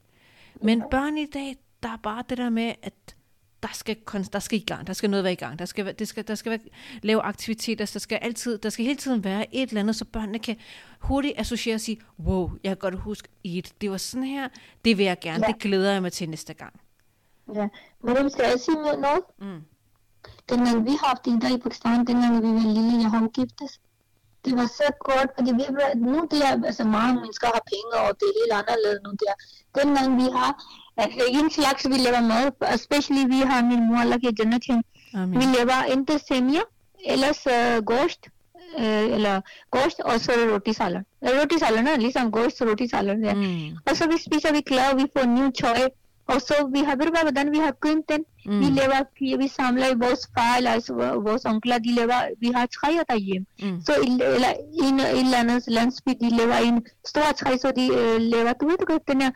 Men 0.63 0.83
børn 0.91 1.19
i 1.19 1.27
dag, 1.27 1.57
der 1.83 1.89
er 1.89 1.97
bare 2.03 2.25
det 2.29 2.39
der 2.39 2.51
med, 2.51 2.73
at 2.83 3.17
der 3.63 3.69
skal, 3.73 3.97
der 4.33 4.39
skal 4.39 4.59
i 4.59 4.65
gang, 4.65 4.87
der 4.87 4.93
skal 4.93 5.11
noget 5.11 5.25
være 5.25 5.33
i 5.33 5.37
gang, 5.37 5.59
der 5.59 5.65
skal, 5.65 5.95
det 5.99 6.09
skal, 6.09 6.29
der 6.29 6.35
skal 6.35 6.51
være, 6.51 6.59
lave 7.03 7.23
aktiviteter, 7.23 7.87
der 7.93 7.99
skal 7.99 8.19
altid, 8.23 8.59
der 8.59 8.69
skal 8.69 8.85
hele 8.85 8.97
tiden 8.97 9.25
være 9.25 9.55
et 9.55 9.69
eller 9.69 9.81
andet, 9.81 9.97
så 9.97 10.05
børnene 10.05 10.39
kan 10.39 10.57
hurtigt 11.01 11.35
associere 11.37 11.75
og 11.75 11.81
sige, 11.81 11.99
wow, 12.21 12.51
jeg 12.65 12.71
kan 12.71 12.77
godt 12.77 12.95
huske 13.01 13.29
et, 13.45 13.73
det 13.81 13.91
var 13.91 13.97
sådan 13.97 14.25
her, 14.29 14.49
det 14.85 14.99
vil 14.99 15.05
jeg 15.07 15.19
gerne, 15.21 15.45
Ja. 15.47 15.53
det 15.53 15.61
glæder 15.63 15.93
jeg 15.93 16.03
mig 16.03 16.13
til 16.13 16.29
næste 16.29 16.55
gang. 16.55 16.81
Jeg 18.39 18.61
sige 18.61 18.77
noget? 18.77 18.99
noget? 19.01 19.25
Mm. 19.39 19.63
Dengang 20.49 20.85
vi 20.85 20.91
har 20.91 21.07
haft 21.09 21.27
Ida 21.27 21.49
i 21.55 21.59
Pakistan, 21.59 22.07
dengang 22.07 22.43
vi 22.43 22.49
var 22.59 22.73
lille, 22.77 23.03
jeg 23.03 23.11
har 23.11 23.21
jo 23.21 23.29
giftes. 23.39 23.81
Det 24.45 24.53
var 24.57 24.67
så 24.67 24.89
godt, 25.09 25.31
fordi 25.37 25.51
vi 25.61 25.65
nu 25.97 26.29
det 26.31 26.41
er, 26.49 26.65
altså 26.67 26.85
mange 26.85 27.15
mennesker 27.15 27.47
har 27.55 27.63
penge, 27.73 27.93
og 28.03 28.11
det 28.21 28.27
er 28.31 28.35
helt 28.41 28.55
anderledes 28.61 29.01
nu 29.05 29.11
der. 29.23 29.35
Dengang 29.79 30.17
vi 30.17 30.27
har, 30.37 30.51
altså 30.97 31.25
en 31.29 31.51
slags 31.51 31.89
vi 31.89 31.97
laver 32.07 32.23
mad, 32.33 32.75
especially 32.75 33.25
vi 33.35 33.41
har 33.51 33.61
min 33.71 33.83
mor 33.89 34.29
i 34.29 34.33
denne 34.41 34.59
ting. 34.59 34.85
Amen. 35.15 35.41
Vi 35.41 35.45
laver 35.57 35.79
enten 35.95 36.19
semia, 36.19 36.63
ellers 37.05 37.47
uh, 37.47 37.85
gost, 37.85 38.23
uh, 38.79 39.05
eller 39.15 39.41
gost, 39.71 40.01
og 40.01 40.21
så 40.21 40.33
roti 40.53 40.73
salat. 40.73 41.05
Roti 41.23 41.59
salat, 41.59 41.85
na, 41.85 41.97
ligesom 41.97 42.33
gost, 42.33 42.63
roti 42.63 42.89
salat. 42.89 43.19
Ja. 43.23 43.35
Mm. 43.35 43.77
Og 43.87 43.97
så 43.97 44.07
vi 44.07 44.17
spiser 44.27 44.53
vi 44.53 44.61
klar, 44.61 44.95
vi 44.95 45.07
får 45.17 45.27
new 45.27 45.51
tøj. 45.51 45.89
Og 46.27 46.41
så 46.41 46.55
vi 46.73 46.79
har, 46.79 46.97
ved 46.97 47.07
du 47.07 47.11
hvad, 47.11 47.23
hvordan 47.23 47.53
vi 47.53 47.59
har 47.59 47.73
kønt 47.81 48.09
den? 48.09 48.25
Mm. 48.47 48.61
Vi 48.61 48.65
laver, 48.65 49.39
vi 49.39 49.49
samler 49.49 49.87
i 49.87 49.99
vores 50.05 50.31
far, 50.35 50.57
eller 50.57 50.71
altså 50.71 50.93
vores 51.29 51.45
onkler, 51.45 51.79
de 51.79 51.93
laver, 51.95 52.21
vi 52.41 52.51
har 52.55 52.67
træer 52.67 53.03
derhjemme. 53.09 53.47
Mm. 53.63 53.81
Så 53.87 53.93
i, 54.03 54.13
eller 54.37 54.53
en, 54.83 55.01
et 55.01 55.21
eller 55.21 55.39
andet 55.39 55.65
landsby, 55.67 56.11
de 56.21 56.37
laver 56.37 56.55
en 56.55 56.87
stor 57.05 57.33
træ, 57.37 57.57
så 57.57 57.73
de 57.77 57.87
øh, 57.87 58.21
laver, 58.21 58.53
du 58.53 58.69
ved 58.69 58.77
du 58.79 58.85
godt, 58.85 59.09
den 59.09 59.21
her, 59.23 59.31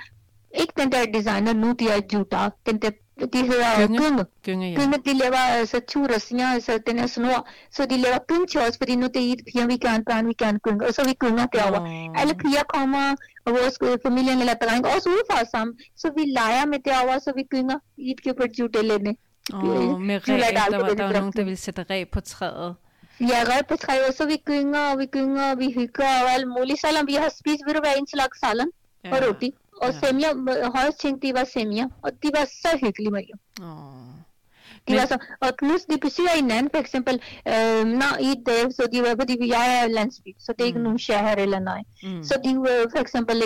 ikke 0.61 0.73
den 0.81 0.93
der 0.93 1.05
designer 1.15 1.53
nu, 1.53 1.73
de 1.73 1.89
er 1.89 2.01
juta, 2.13 2.49
den 2.67 2.79
der, 2.83 2.91
de 3.21 3.39
hedder 3.51 3.87
Gynge. 3.87 3.99
gynge. 3.99 4.25
Gynge, 4.45 4.71
ja. 4.73 4.77
Gynge, 4.79 4.99
de 5.07 5.13
laver 5.19 5.43
altså 5.61 5.81
to 5.93 6.01
rasinger, 6.15 6.47
altså 6.47 6.79
den 6.87 6.99
her 6.99 7.07
snor, 7.07 7.49
så 7.71 7.87
de 7.87 7.97
laver 7.97 8.19
gynge 8.29 8.47
til 8.47 8.61
os, 8.61 8.77
fordi 8.79 8.97
nu 8.97 9.07
det 9.07 9.29
er 9.29 9.33
et 9.33 9.43
piger, 9.49 9.67
vi 9.67 9.77
gerne 9.77 10.05
børn, 10.05 10.29
vi 10.29 10.35
gerne 10.45 10.59
gynge, 10.59 10.87
og 10.87 10.95
så 10.95 11.05
vi 11.05 11.13
gynger 11.13 11.47
derovre. 11.47 11.83
Åh. 11.83 12.21
Alle 12.21 12.35
piger 12.35 12.65
kommer, 12.69 13.15
og 13.45 13.53
vores 13.53 14.03
familien 14.07 14.39
eller 14.39 14.55
dreng, 14.55 14.87
også 14.87 15.09
udefra 15.09 15.45
sammen, 15.55 15.75
så 15.97 16.07
vi 16.17 16.23
leger 16.39 16.67
med 16.67 16.79
derovre, 16.85 17.21
så 17.21 17.33
vi 17.37 17.43
gynger 17.43 17.79
i 17.97 18.11
et 18.11 18.23
køber 18.25 18.47
judelene. 18.59 19.17
Åh, 19.55 20.01
med 20.01 20.21
Juledag, 20.29 20.63
ræb, 20.63 20.73
der 20.73 20.79
var, 20.79 20.89
der 20.89 21.05
var 21.05 21.13
nogen, 21.13 21.33
der 21.37 21.45
ville 21.45 21.57
sætte 21.57 21.85
ræb 21.91 22.11
på 22.13 22.21
træet. 22.21 22.75
Ja, 23.21 23.39
red 23.51 23.63
på 23.69 23.77
træet, 23.77 24.11
så 24.19 24.27
vi 24.27 24.37
gynger, 24.45 24.81
og 24.93 24.99
vi 24.99 25.07
gynger, 25.07 25.51
og 25.51 25.59
vi 25.59 25.73
hygger 25.79 26.11
og 26.23 26.31
alt 26.35 26.49
muligt. 26.49 26.81
Selvom 26.81 27.07
vi 27.07 27.15
har 27.15 27.29
spist, 27.41 27.61
ved 27.67 27.75
du 27.75 27.81
hvad, 27.81 27.93
en 27.99 28.07
salat 28.07 28.67
Ja. 29.05 29.17
og 29.17 29.29
roti. 29.29 29.55
Og 29.83 29.89
Ja. 29.93 29.99
semia, 30.01 30.29
højst 30.77 31.01
ting, 31.01 31.23
de 31.23 31.33
var 31.35 31.45
semia. 31.53 31.85
Og 32.03 32.11
de 32.23 32.29
var 32.39 32.45
så 32.63 32.79
hyggelige, 32.83 33.11
Maria. 33.11 33.37
Åh. 33.63 33.67
De 34.89 34.93
Men- 34.93 35.01
var 35.01 35.07
så, 35.07 35.19
og 35.41 35.49
plus 35.59 35.83
de 35.91 35.99
besøger 35.99 36.35
hinanden, 36.41 36.69
for 36.75 36.81
eksempel, 36.81 37.15
øh, 37.49 37.85
når 38.01 38.13
i 38.21 38.35
dag, 38.49 38.63
så 38.77 38.83
de 38.93 38.99
var, 39.03 39.15
fordi 39.21 39.35
jeg 39.57 39.67
er 39.83 39.89
landsby, 39.89 40.29
så 40.39 40.53
det 40.53 40.61
er 40.61 40.67
ikke 40.67 40.79
Mm. 40.79 40.85
nogen 40.85 40.99
share 40.99 41.41
eller 41.41 41.59
nej. 41.59 41.83
Mm. 42.03 42.23
Så 42.25 42.35
de, 42.45 42.51
øh, 42.51 42.83
for 42.95 42.99
eksempel, 43.05 43.43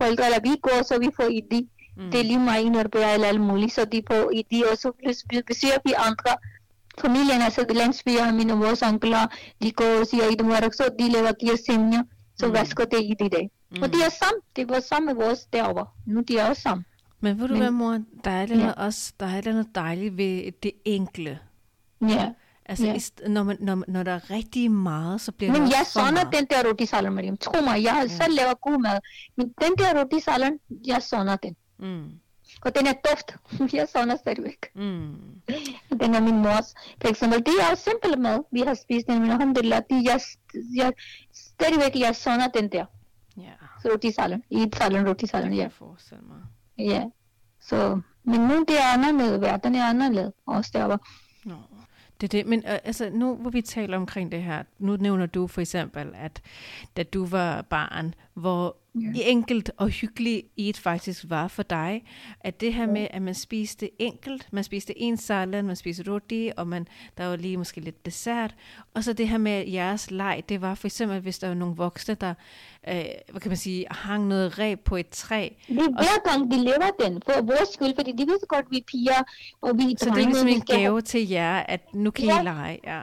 forældre, 0.00 0.24
eller 0.28 0.40
vi 0.48 0.56
går, 0.62 0.82
så 0.84 0.98
vi 0.98 1.08
får 1.16 1.28
idi. 1.40 1.68
Mm. 1.96 2.10
Det 2.10 2.20
er 2.20 2.24
lige 2.24 2.38
mig, 2.38 2.70
når 2.70 2.82
det 2.82 3.02
er 3.04 3.24
alt 3.32 3.40
muligt, 3.40 3.72
så 3.72 3.84
de 3.84 4.02
får 4.10 4.30
idi, 4.40 4.62
og 4.70 4.76
så 4.78 4.92
besøger 5.46 5.78
vi 5.84 5.92
andre 6.08 6.32
familien, 7.00 7.40
altså 7.42 7.64
landsbyer, 7.70 8.32
mine 8.32 8.52
vores 8.52 8.82
onkler, 8.82 9.26
de 9.62 9.70
går 9.72 10.00
og 10.00 10.06
siger 10.06 10.24
i 10.24 10.34
det 10.34 10.74
så 10.74 10.84
de 10.98 11.12
laver 11.12 11.32
giver 11.32 11.56
semia, 11.66 12.02
så 12.36 12.46
Mm. 12.46 12.52
vasker 12.52 12.84
det 12.84 13.00
i 13.02 13.14
det 13.18 13.32
dag. 13.32 13.50
Mm. 13.70 13.82
Og 13.82 13.88
de 13.92 13.98
er 14.06 14.08
sammen, 14.10 14.40
det 14.56 14.68
var 14.68 14.80
sammen 14.80 15.06
med 15.16 15.24
vores 15.24 15.40
derovre. 15.52 15.86
Nu 16.06 16.20
de 16.20 16.38
er 16.38 16.48
også 16.48 16.62
sammen. 16.62 16.84
Men 17.20 17.40
ved 17.40 17.48
du 17.48 17.52
Men- 17.54 17.62
hvad, 17.62 17.70
mor? 17.70 18.00
Der 18.24 18.30
er 18.30 18.42
et 18.44 18.50
eller 18.50 18.64
andet, 18.64 18.74
Ja. 18.78 18.84
også, 18.86 19.12
der 19.20 19.26
er 19.26 19.30
et 19.30 19.38
eller 19.38 19.50
andet 19.60 19.74
dejligt 19.74 20.16
ved 20.16 20.52
det 20.62 20.72
enkle. 20.84 21.38
Ja. 22.02 22.32
Altså, 22.68 22.86
Ja. 22.86 22.94
i 22.94 22.96
st- 22.98 23.28
når, 23.28 23.42
man, 23.42 23.56
når, 23.60 23.84
når 23.88 24.02
der 24.02 24.12
er 24.12 24.30
rigtig 24.30 24.70
meget, 24.70 25.20
så 25.20 25.32
bliver 25.32 25.52
Men 25.52 25.62
det 25.62 25.68
jeg 25.70 25.78
også 25.80 25.92
for 25.92 26.00
savner 26.00 26.30
den 26.30 26.46
der 26.50 26.68
roti 26.70 26.86
salat, 26.86 27.12
Mariam. 27.12 27.36
Tro 27.36 27.60
mig, 27.64 27.82
jeg 27.82 27.92
har 27.92 28.06
selv 28.06 28.34
lavet 28.36 28.60
god 28.60 28.80
mad. 28.82 28.98
Men 29.36 29.46
den 29.62 29.72
der 29.78 30.02
roti 30.04 30.20
salat, 30.20 30.52
jeg 30.86 31.02
savner 31.02 31.36
den. 31.36 31.56
Mm. 31.78 32.10
Og 32.60 32.76
den 32.76 32.86
er 32.86 32.92
duft. 33.10 33.28
Jeg 33.78 33.88
savner 33.92 34.16
stadigvæk. 34.16 34.66
Mm. 34.74 35.14
Den 36.00 36.14
er 36.14 36.20
min 36.20 36.38
mors. 36.42 36.74
For 37.00 37.08
eksempel, 37.08 37.38
det 37.38 37.54
er 37.70 37.74
simpel 37.74 38.18
mad. 38.20 38.38
Vi 38.52 38.60
har 38.60 38.74
spist 38.74 39.06
den, 39.06 39.20
men 39.20 39.30
alhamdulillah, 39.30 39.82
det 39.90 40.04
jeg, 40.04 40.20
jeg, 40.76 40.92
stadigvæk, 41.60 42.00
jeg 42.00 42.16
savner 42.16 42.48
den 42.48 42.68
der. 42.68 42.84
Ja, 43.36 43.52
Så 43.82 43.88
roti 43.92 44.12
salat. 44.12 44.40
I 44.50 44.70
salat, 44.76 45.08
roti 45.08 45.26
kan 45.26 45.52
ja. 45.52 45.68
Ja. 46.78 47.04
Så, 47.60 48.00
men 48.24 48.40
nu 48.40 48.64
det 48.68 48.76
er 48.78 48.92
anderledes. 48.94 49.40
Verden 49.40 49.74
er 49.74 49.84
anderledes. 49.84 50.32
Også 50.46 50.70
derovre. 50.74 50.98
Nå. 51.44 51.54
Det 52.20 52.34
er 52.34 52.38
det, 52.38 52.46
men 52.46 52.62
øh, 52.66 52.78
altså 52.84 53.10
nu 53.10 53.34
hvor 53.36 53.50
vi 53.50 53.62
taler 53.62 53.96
omkring 53.96 54.32
det 54.32 54.42
her, 54.42 54.62
nu 54.78 54.96
nævner 54.96 55.26
du 55.26 55.46
for 55.46 55.60
eksempel, 55.60 56.12
at 56.14 56.42
da 56.96 57.02
du 57.02 57.26
var 57.26 57.62
barn, 57.62 58.14
hvor 58.36 58.76
Ja. 59.00 59.12
enkelt 59.14 59.70
og 59.76 59.88
hyggeligt 59.88 60.46
et 60.56 60.76
faktisk 60.76 61.24
var 61.28 61.48
for 61.48 61.62
dig, 61.62 62.04
at 62.40 62.60
det 62.60 62.74
her 62.74 62.86
med, 62.86 63.06
at 63.10 63.22
man 63.22 63.34
spiste 63.34 64.02
enkelt, 64.02 64.48
man 64.52 64.64
spiste 64.64 64.98
en 65.00 65.16
salad, 65.16 65.62
man 65.62 65.76
spiste 65.76 66.12
roti, 66.12 66.50
og 66.56 66.66
man, 66.68 66.86
der 67.18 67.26
var 67.26 67.36
lige 67.36 67.56
måske 67.56 67.80
lidt 67.80 68.06
dessert, 68.06 68.54
og 68.94 69.04
så 69.04 69.12
det 69.12 69.28
her 69.28 69.38
med 69.38 69.66
jeres 69.68 70.10
leg, 70.10 70.42
det 70.48 70.60
var 70.60 70.74
for 70.74 70.86
eksempel, 70.88 71.20
hvis 71.20 71.38
der 71.38 71.48
var 71.48 71.54
nogle 71.54 71.76
voksne, 71.76 72.14
der, 72.14 72.34
øh, 72.88 73.04
hvad 73.30 73.40
kan 73.40 73.48
man 73.50 73.56
sige, 73.56 73.86
hang 73.90 74.26
noget 74.26 74.58
ræb 74.58 74.80
på 74.80 74.96
et 74.96 75.08
træ, 75.08 75.48
Det 75.68 75.78
er 75.78 75.90
hver 75.90 76.30
gang, 76.30 76.50
de 76.52 76.56
lever 76.56 76.90
den. 77.04 77.22
For 77.26 77.42
vores 77.42 77.68
skyld, 77.72 77.94
fordi 77.98 78.12
de 78.12 78.26
ved 78.26 78.48
godt, 78.48 78.66
vi 78.70 78.76
er 78.76 78.82
piger, 78.86 79.22
og 79.60 79.78
vi 79.78 79.82
er 79.82 79.96
så 79.98 80.04
det 80.04 80.22
er 80.22 80.26
ligesom 80.26 80.48
en 80.48 80.60
gave 80.60 81.00
til 81.00 81.28
jer, 81.28 81.56
at 81.56 81.94
nu 81.94 82.10
kan 82.10 82.24
Ja. 82.24 82.40
I 82.40 82.44
lege, 82.44 82.78
ja. 82.84 83.00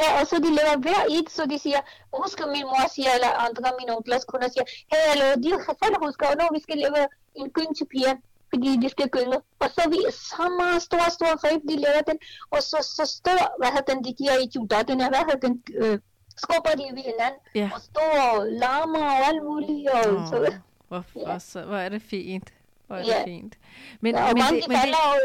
Ja, 0.00 0.08
og 0.20 0.26
så 0.30 0.36
de 0.46 0.50
laver 0.58 0.76
hver 0.84 1.02
et, 1.16 1.28
så 1.36 1.42
de 1.52 1.58
siger, 1.58 1.80
husker 2.22 2.44
min 2.54 2.66
mor 2.72 2.86
siger, 2.94 3.10
eller 3.16 3.30
andre 3.46 3.70
mine 3.80 3.90
onklers 3.96 4.24
kunder 4.30 4.48
siger, 4.54 4.66
hey, 4.92 5.02
hallo, 5.10 5.26
de 5.44 5.48
selv 5.82 5.96
husker, 6.06 6.26
nu 6.40 6.44
vi 6.56 6.60
skal 6.66 6.78
lave 6.84 7.00
en 7.40 7.48
gyng 7.56 7.76
til 7.78 7.86
piger, 7.92 8.14
fordi 8.52 8.68
de 8.82 8.88
skal 8.94 9.08
gynge. 9.16 9.36
Og 9.62 9.68
så 9.76 9.82
vi 9.94 9.98
så 10.32 10.44
meget 10.60 10.82
stor, 10.88 11.04
stor 11.18 11.32
rib, 11.44 11.62
de 11.70 11.76
laver 11.86 12.02
den, 12.10 12.18
og 12.54 12.60
så, 12.70 12.78
så 12.96 13.04
stor, 13.18 13.40
hvad 13.60 13.68
hedder 13.74 13.88
den, 13.94 14.04
de 14.04 14.12
giver 14.20 14.34
i 14.44 14.46
juda, 14.54 14.78
den 14.90 15.00
er, 15.04 15.08
hvad 15.14 15.22
hedder 15.28 15.42
den, 15.48 15.54
øh, 15.82 15.98
skubber 16.42 16.70
de 16.80 16.84
ved 16.96 17.04
hinanden, 17.12 17.40
Ja. 17.54 17.70
og 17.74 17.80
står 17.80 18.44
larmer 18.64 19.04
og 19.14 19.18
alt 19.28 19.42
muligt, 19.50 19.88
og 19.90 20.14
Åh, 20.14 20.26
så, 20.30 20.36
hvor, 20.88 21.04
Ja. 21.16 21.24
hvor, 21.26 21.38
så, 21.38 21.62
hvor 21.62 21.76
er 21.76 21.88
det 21.88 22.02
fint. 22.02 22.48
Hvor 22.86 22.96
er 22.96 23.04
Ja. 23.06 23.16
det 23.18 23.24
fint. 23.24 23.54
Men, 24.00 24.14
ja, 24.14 24.22
og 24.22 24.28
men, 24.34 24.38
mange 24.42 24.56
det, 24.56 24.64
de 24.64 24.68
men 24.68 24.76
det, 24.76 24.82
falder, 24.82 25.02
og 25.12 25.18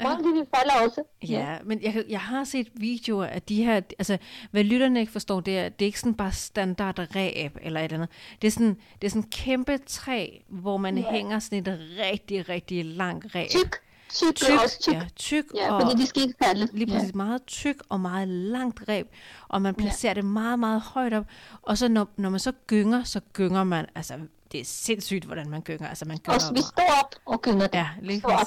de 0.00 0.46
falder 0.56 0.74
også. 0.86 1.02
ja, 1.28 1.56
men 1.64 1.82
jeg, 1.82 2.04
jeg 2.08 2.20
har 2.20 2.44
set 2.44 2.68
videoer 2.74 3.26
af 3.26 3.42
de 3.42 3.64
her, 3.64 3.74
altså 3.98 4.18
hvad 4.50 4.64
lytterne 4.64 5.00
ikke 5.00 5.12
forstår, 5.12 5.40
det 5.40 5.58
er, 5.58 5.68
det 5.68 5.84
er 5.84 5.86
ikke 5.86 6.00
sådan 6.00 6.14
bare 6.14 6.32
standard 6.32 6.98
ræb 7.16 7.56
eller 7.62 7.80
et 7.80 7.84
eller 7.84 7.96
andet. 7.96 8.08
Det 8.42 8.46
er 8.48 8.52
sådan, 8.52 8.76
det 9.02 9.06
er 9.06 9.10
sådan 9.10 9.28
kæmpe 9.30 9.78
træ, 9.86 10.28
hvor 10.48 10.76
man 10.76 10.98
Ja. 10.98 11.10
hænger 11.10 11.38
sådan 11.38 11.58
et 11.58 11.78
rigtig, 12.04 12.48
rigtig 12.48 12.84
langt 12.84 13.34
ræb. 13.34 13.48
Tyk, 13.50 13.76
tyk, 14.10 14.34
tyk, 14.34 14.60
også 14.64 14.80
tyk. 14.80 14.92
ja, 14.94 15.02
tyk 15.16 15.44
Ja, 15.54 15.72
og 15.72 15.82
fordi 15.82 16.02
de 16.02 16.06
skal 16.06 16.22
ikke 16.22 16.34
falde. 16.44 16.68
lige 16.72 16.92
præcis 16.92 17.14
meget 17.14 17.46
tyk 17.46 17.76
og 17.88 18.00
meget 18.00 18.28
langt 18.28 18.80
ræb, 18.88 19.06
og 19.48 19.62
man 19.62 19.74
placerer 19.74 20.14
det 20.14 20.24
meget, 20.24 20.58
meget 20.58 20.80
højt 20.80 21.12
op, 21.14 21.24
og 21.62 21.78
så 21.78 21.88
når, 21.88 22.08
når 22.16 22.30
man 22.30 22.40
så 22.40 22.52
gynger, 22.66 23.04
så 23.04 23.20
gynger 23.32 23.64
man, 23.64 23.86
altså 23.94 24.14
det 24.52 24.60
er 24.60 24.64
sindssygt, 24.64 25.24
hvordan 25.24 25.48
man 25.50 25.60
gynger, 25.62 25.88
altså 25.88 26.04
man 26.04 26.16
Ja. 26.26 26.32
gynger 26.32 26.48
Og 26.48 26.54
vi 26.54 26.60
står 26.60 27.00
op 27.04 27.14
og 27.26 27.42
gynger 27.42 27.66
den. 27.66 27.78
Ja, 27.80 27.88
lige 28.02 28.18
Står 28.20 28.28
op. 28.30 28.46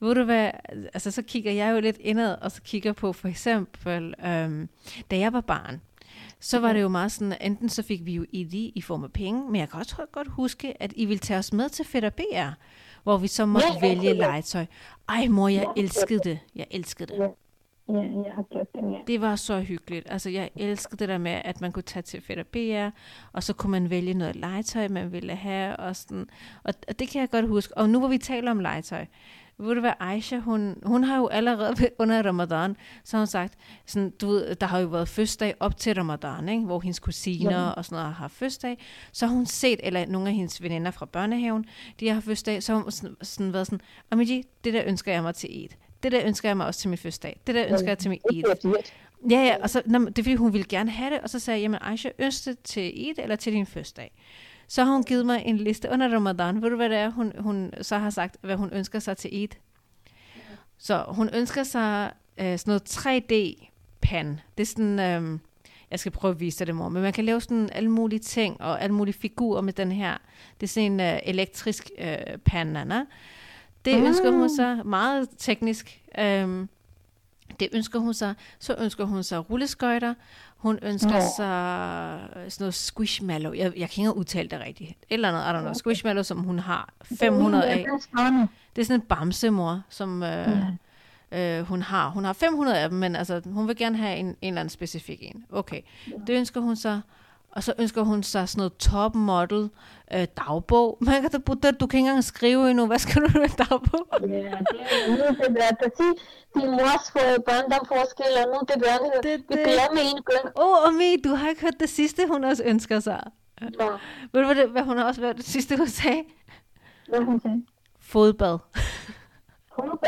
Ved 0.00 0.14
du 0.14 0.24
hvad, 0.24 0.50
altså 0.94 1.10
så 1.10 1.22
kigger 1.22 1.52
jeg 1.52 1.74
jo 1.74 1.80
lidt 1.80 1.96
indad, 2.00 2.36
og 2.42 2.50
så 2.50 2.62
kigger 2.62 2.92
på 2.92 3.12
for 3.12 3.28
eksempel, 3.28 4.14
øhm, 4.26 4.68
da 5.10 5.18
jeg 5.18 5.32
var 5.32 5.40
barn, 5.40 5.80
så 6.40 6.60
var 6.60 6.72
det 6.72 6.82
jo 6.82 6.88
meget 6.88 7.12
sådan, 7.12 7.36
enten 7.40 7.68
så 7.68 7.82
fik 7.82 8.06
vi 8.06 8.14
jo 8.14 8.24
ID 8.32 8.54
i 8.74 8.80
form 8.80 9.04
af 9.04 9.12
penge, 9.12 9.50
men 9.50 9.56
jeg 9.60 9.68
kan 9.70 9.78
også 9.78 10.06
godt 10.12 10.28
huske, 10.28 10.82
at 10.82 10.92
I 10.96 11.04
ville 11.04 11.18
tage 11.18 11.38
os 11.38 11.52
med 11.52 11.68
til 11.68 11.84
Fætter 11.84 12.10
BR, 12.10 12.50
hvor 13.02 13.16
vi 13.16 13.26
så 13.26 13.46
måtte 13.46 13.68
Ja, 13.74 13.80
vælge 13.80 14.14
legetøj. 14.14 14.66
Ej 15.08 15.26
mor, 15.28 15.48
jeg 15.48 15.66
elskede 15.76 16.20
det. 16.24 16.38
Jeg 16.54 16.66
elskede 16.70 17.12
det. 17.12 17.20
Ja. 17.20 17.28
Jeg 17.88 18.32
har 18.34 18.42
gjort 18.52 18.66
det, 18.74 18.92
ja. 18.92 18.98
Det 19.06 19.20
var 19.20 19.36
så 19.36 19.60
hyggeligt. 19.60 20.10
Altså, 20.10 20.30
jeg 20.30 20.50
elskede 20.56 20.96
det 20.96 21.08
der 21.08 21.18
med, 21.18 21.40
at 21.44 21.60
man 21.60 21.72
kunne 21.72 21.82
tage 21.82 22.02
til 22.02 22.20
Fætter 22.22 22.44
BR, 22.44 22.96
og 23.32 23.42
så 23.42 23.52
kunne 23.52 23.70
man 23.70 23.90
vælge 23.90 24.14
noget 24.14 24.36
legetøj, 24.36 24.88
man 24.88 25.12
ville 25.12 25.34
have. 25.34 25.76
Og, 25.76 25.96
sådan. 25.96 26.26
Og, 26.64 26.74
og 26.88 26.98
det 26.98 27.08
kan 27.08 27.20
jeg 27.20 27.30
godt 27.30 27.48
huske. 27.48 27.76
Og 27.76 27.90
nu 27.90 27.98
hvor 27.98 28.08
vi 28.08 28.18
taler 28.18 28.50
om 28.50 28.60
legetøj, 28.60 29.06
ved 29.58 29.74
du 29.74 29.80
hvad, 29.80 29.92
Aisha, 30.00 30.38
hun, 30.38 30.76
hun 30.82 31.04
har 31.04 31.16
jo 31.16 31.26
allerede 31.26 31.74
under 31.98 32.22
Ramadan, 32.22 32.76
så 33.04 33.16
har 33.16 33.20
hun 33.20 33.26
sagt, 33.26 33.54
sådan, 33.86 34.10
du 34.10 34.28
ved, 34.28 34.54
der 34.54 34.66
har 34.66 34.78
jo 34.78 34.86
været 34.86 35.08
fødselsdag 35.08 35.54
op 35.60 35.76
til 35.76 35.94
Ramadan, 35.94 36.48
ikke? 36.48 36.64
hvor 36.64 36.80
hendes 36.80 36.98
kusiner 36.98 37.50
Ja. 37.60 37.70
og 37.70 37.84
sådan 37.84 37.96
noget 38.02 38.14
har 38.14 38.28
fødselsdag. 38.28 38.78
Så 39.12 39.26
har 39.26 39.34
hun 39.34 39.46
set, 39.46 39.80
eller 39.82 40.06
nogle 40.06 40.28
af 40.28 40.34
hendes 40.34 40.62
veninder 40.62 40.90
fra 40.90 41.06
børnehaven, 41.06 41.64
de 42.00 42.08
har 42.08 42.20
fødselsdag, 42.20 42.62
så 42.62 42.72
har 42.74 42.82
hun 42.82 42.92
sådan, 42.92 43.16
sådan 43.22 43.52
været 43.52 43.66
sådan, 43.66 43.80
Amiji, 44.10 44.42
det 44.64 44.74
der 44.74 44.82
ønsker 44.86 45.12
jeg 45.12 45.22
mig 45.22 45.34
til 45.34 45.60
Eid. 45.60 45.68
Det 46.02 46.12
der 46.12 46.20
ønsker 46.26 46.48
jeg 46.48 46.56
mig 46.56 46.66
også 46.66 46.80
til 46.80 46.88
min 46.90 46.98
fødselsdag. 46.98 47.40
Det 47.46 47.54
der 47.54 47.66
ønsker 47.72 47.88
jeg 47.88 47.98
til 47.98 48.08
min 48.10 48.20
Eid. 48.32 48.42
Ja, 49.30 49.36
ja, 49.44 49.56
og 49.62 49.70
så, 49.70 49.82
nå, 49.86 49.98
det 49.98 50.18
er 50.18 50.22
fordi, 50.22 50.34
hun 50.34 50.52
ville 50.52 50.66
gerne 50.68 50.90
have 50.90 51.10
det, 51.14 51.20
og 51.20 51.30
så 51.30 51.38
sagde 51.38 51.58
jeg, 51.58 51.62
jamen 51.62 51.78
Aisha, 51.82 52.08
ønsker 52.18 52.52
det 52.52 52.60
til 52.62 52.82
Eid 53.06 53.14
eller 53.18 53.36
til 53.36 53.52
din 53.52 53.66
fødselsdag? 53.66 54.12
Så 54.68 54.84
har 54.84 54.92
hun 54.92 55.02
givet 55.02 55.26
mig 55.26 55.42
en 55.46 55.56
liste 55.56 55.88
under 55.90 56.14
Ramadan. 56.14 56.62
Ved 56.62 56.70
du, 56.70 56.76
hvad 56.76 56.88
det 56.88 56.98
er, 56.98 57.10
hun, 57.10 57.32
hun 57.38 57.72
så 57.82 57.98
har 57.98 58.10
sagt, 58.10 58.36
hvad 58.40 58.56
hun 58.56 58.70
ønsker 58.72 58.98
sig 58.98 59.16
til 59.16 59.30
Eid? 59.32 59.48
Så 60.78 61.04
hun 61.08 61.30
ønsker 61.34 61.62
sig 61.62 62.12
øh, 62.38 62.58
sådan 62.58 62.70
noget 62.70 62.82
3D-pan. 62.90 64.40
Det 64.58 64.62
er 64.62 64.66
sådan, 64.66 65.00
øh, 65.00 65.38
jeg 65.90 66.00
skal 66.00 66.12
prøve 66.12 66.32
at 66.32 66.40
vise 66.40 66.58
dig 66.58 66.66
det, 66.66 66.74
mor, 66.74 66.88
men 66.88 67.02
man 67.02 67.12
kan 67.12 67.24
lave 67.24 67.40
sådan 67.40 67.70
alle 67.72 67.90
mulige 67.90 68.18
ting, 68.18 68.60
og 68.60 68.82
alle 68.82 68.94
mulige 68.94 69.14
figurer 69.14 69.60
med 69.60 69.72
den 69.72 69.92
her. 69.92 70.16
Det 70.60 70.66
er 70.66 70.68
sådan 70.68 70.92
en 70.92 71.00
øh, 71.00 71.18
elektrisk 71.22 71.90
øh, 71.98 72.16
pan, 72.44 72.76
Anna. 72.76 73.04
Det 73.84 74.06
ønsker 74.06 74.30
hun 74.30 74.56
sig 74.56 74.86
meget 74.86 75.28
teknisk. 75.38 76.02
Øh, 76.18 76.66
det 77.60 77.68
ønsker 77.72 77.98
hun 77.98 78.14
sig. 78.14 78.34
Så 78.58 78.76
ønsker 78.78 79.04
hun 79.04 79.22
sig 79.22 79.50
rulleskøjter. 79.50 80.14
Hun 80.56 80.78
ønsker 80.82 81.10
Nå. 81.10 81.20
sig 81.36 82.50
sådan 82.52 82.64
noget 82.64 82.74
squishmallow. 82.74 83.52
Jeg, 83.52 83.72
jeg 83.76 83.90
kan 83.90 84.02
ikke 84.02 84.16
udtale 84.16 84.48
det 84.48 84.60
rigtigt. 84.60 84.90
Et 84.90 84.96
eller 85.10 85.28
andet, 85.28 85.40
I 85.42 85.56
don't 85.56 85.60
know. 85.60 85.72
Squishmallow, 85.74 86.22
som 86.22 86.38
hun 86.38 86.58
har 86.58 86.92
500 87.18 87.64
af. 87.64 87.86
Det 88.76 88.82
er 88.82 88.86
sådan 88.86 89.00
en 89.00 89.06
bamsemor, 89.06 89.82
som 89.88 90.22
øh, 90.22 90.48
øh, 91.32 91.62
hun 91.62 91.82
har. 91.82 92.08
Hun 92.10 92.24
har 92.24 92.32
500 92.32 92.78
af 92.78 92.88
dem, 92.88 92.98
men 92.98 93.16
altså, 93.16 93.40
hun 93.44 93.68
vil 93.68 93.76
gerne 93.76 93.96
have 93.96 94.16
en, 94.16 94.26
en 94.26 94.36
eller 94.42 94.60
anden 94.60 94.70
specifik 94.70 95.18
en. 95.22 95.44
Okay, 95.52 95.80
det 96.26 96.32
ønsker 96.34 96.60
hun 96.60 96.76
sig. 96.76 97.00
Og 97.56 97.62
så 97.62 97.72
ønsker 97.78 98.02
hun 98.02 98.22
sig 98.22 98.48
sådan 98.48 98.58
noget 98.60 98.76
top 98.76 99.14
model 99.14 99.70
øh, 100.14 100.26
dagbog. 100.36 100.98
Man 101.06 101.22
kan 101.22 101.30
da 101.30 101.38
du 101.80 101.86
kan 101.86 101.98
ikke 101.98 102.08
engang 102.08 102.24
skrive 102.24 102.70
endnu. 102.70 102.86
Hvad 102.86 102.98
skal 102.98 103.22
du 103.22 103.38
med 103.38 103.48
dagbog? 103.48 104.06
Ja, 104.20 104.26
det 104.26 104.46
er 104.46 104.58
det. 104.58 105.36
Så 105.38 105.46
sig, 105.96 106.14
din 106.54 106.70
mors 106.70 107.10
for 107.12 107.42
børn, 107.48 107.70
der 107.70 107.78
forskel, 107.88 108.26
og 108.44 108.46
nu 108.52 108.58
det 108.68 108.82
børn, 108.82 109.22
Det- 109.22 109.44
vi 109.48 109.56
det- 109.56 109.64
glemmer 109.64 110.02
en 110.16 110.22
gang. 110.30 110.58
Åh, 110.58 110.66
oh, 110.82 110.88
Omi, 110.88 111.16
du 111.24 111.34
har 111.34 111.48
ikke 111.48 111.60
hørt 111.60 111.80
det 111.80 111.88
sidste, 111.88 112.22
hun 112.28 112.44
også 112.44 112.62
ønsker 112.66 113.00
sig. 113.00 113.20
Nå, 113.60 113.90
Ved 114.32 114.40
du, 114.40 114.46
hvad, 114.46 114.54
det, 114.54 114.68
hvad 114.70 114.82
hun 114.82 114.96
har 114.98 115.04
også 115.04 115.20
været 115.20 115.36
det 115.36 115.44
sidste, 115.44 115.76
hun 115.76 115.88
sagde? 115.88 116.22
hvad 117.08 117.20
hun 117.20 117.40
sagde? 117.40 117.62
Fodbad 118.00 118.58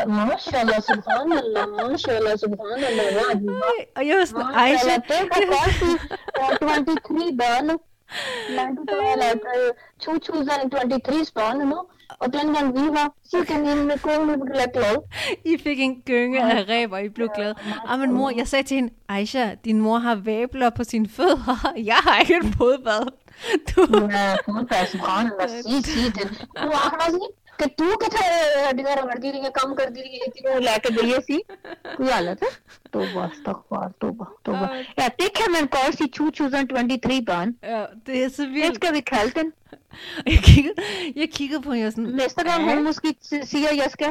mashallah, 0.07 0.79
subhanallah, 0.91 1.65
mashallah, 1.77 2.33
subhanallah, 2.43 3.05
wah, 3.17 3.79
Og 3.97 4.07
jeg 4.07 4.15
var 4.19 4.25
sådan, 4.25 4.55
Aisha. 4.55 4.95
Det 4.95 5.21
var 5.29 6.57
godt 6.59 6.87
23 6.87 7.37
børn. 7.37 7.79
2023 9.99 11.25
spawn, 11.25 11.57
no? 11.57 11.75
Og 12.09 12.33
den 12.33 12.39
dengang 12.39 12.73
vi 12.73 12.87
var, 12.89 13.13
så 13.23 13.45
kan 13.47 13.65
I 13.65 13.75
med 13.75 13.97
gynge, 14.03 14.33
vi 14.33 14.69
glad. 14.73 14.95
I 15.45 15.57
fik 15.57 15.79
en 15.79 15.91
eh, 15.91 15.97
gynge 16.05 16.41
af 16.41 16.65
ræb, 16.69 16.91
og 16.91 17.03
I 17.03 17.09
blev 17.09 17.29
glad. 17.35 17.53
Ah, 17.87 17.99
men 17.99 18.13
mor, 18.13 18.31
jeg 18.37 18.47
sagde 18.47 18.63
til 18.63 18.75
hende, 18.75 18.93
Aisha, 19.09 19.55
din 19.65 19.81
mor 19.81 19.97
har 19.97 20.15
væbler 20.15 20.69
på 20.69 20.83
sine 20.83 21.09
fødder. 21.09 21.71
Jeg 21.91 21.95
har 21.95 22.19
ikke 22.19 22.37
et 22.37 22.55
fodbad. 22.57 23.07
Du... 23.69 23.81
Ja, 24.11 24.35
fodbad, 24.45 24.85
subhanallah, 24.85 25.49
sig, 25.49 25.85
sig 25.85 26.15
det. 26.15 26.47
Du 26.63 26.71
har 26.73 27.05
også 27.07 27.31
कि 27.58 27.66
तू 27.78 27.96
किथे 28.02 28.22
हड्डियां 28.66 28.94
रगड़दी 28.98 29.30
रही 29.30 29.40
है 29.42 29.50
काम 29.58 29.74
करदी 29.74 30.00
रही 30.00 30.18
है 30.22 30.28
तेरे 30.36 30.58
लेके 30.60 30.90
गई 30.94 31.20
सी 31.26 31.38
कोई 31.96 32.08
हालत 32.10 32.42
है 32.44 32.48
तौबा 32.96 33.24
अस्तगफार 33.24 33.90
तौबा 34.00 34.26
तौबा 34.46 34.70
ja 35.00 35.08
det 35.20 35.28
kan 35.40 35.52
man 35.56 35.68
godt 35.76 35.98
sige 35.98 36.10
2023 36.20 37.20
børn 37.30 37.54
ja, 37.64 37.84
det 38.06 38.24
er 38.24 38.28
så 38.28 38.42
det 38.42 38.52
vildt. 38.54 38.74
skal 38.74 38.94
vi 38.94 39.00
kalde 39.00 39.30
den 39.40 39.52
Jeg 40.26 40.38
kiggede, 40.38 40.74
jeg 41.16 41.28
kiggede 41.30 41.62
på 41.62 41.72
hende 41.72 41.86
og 41.86 41.92
sådan, 41.92 42.04
næste 42.04 42.44
gang 42.44 42.64
hun 42.70 42.84
måske 42.84 43.14
s- 43.22 43.48
siger 43.50 43.68
at 43.68 43.76
jeg 43.76 43.90
skal 43.90 44.06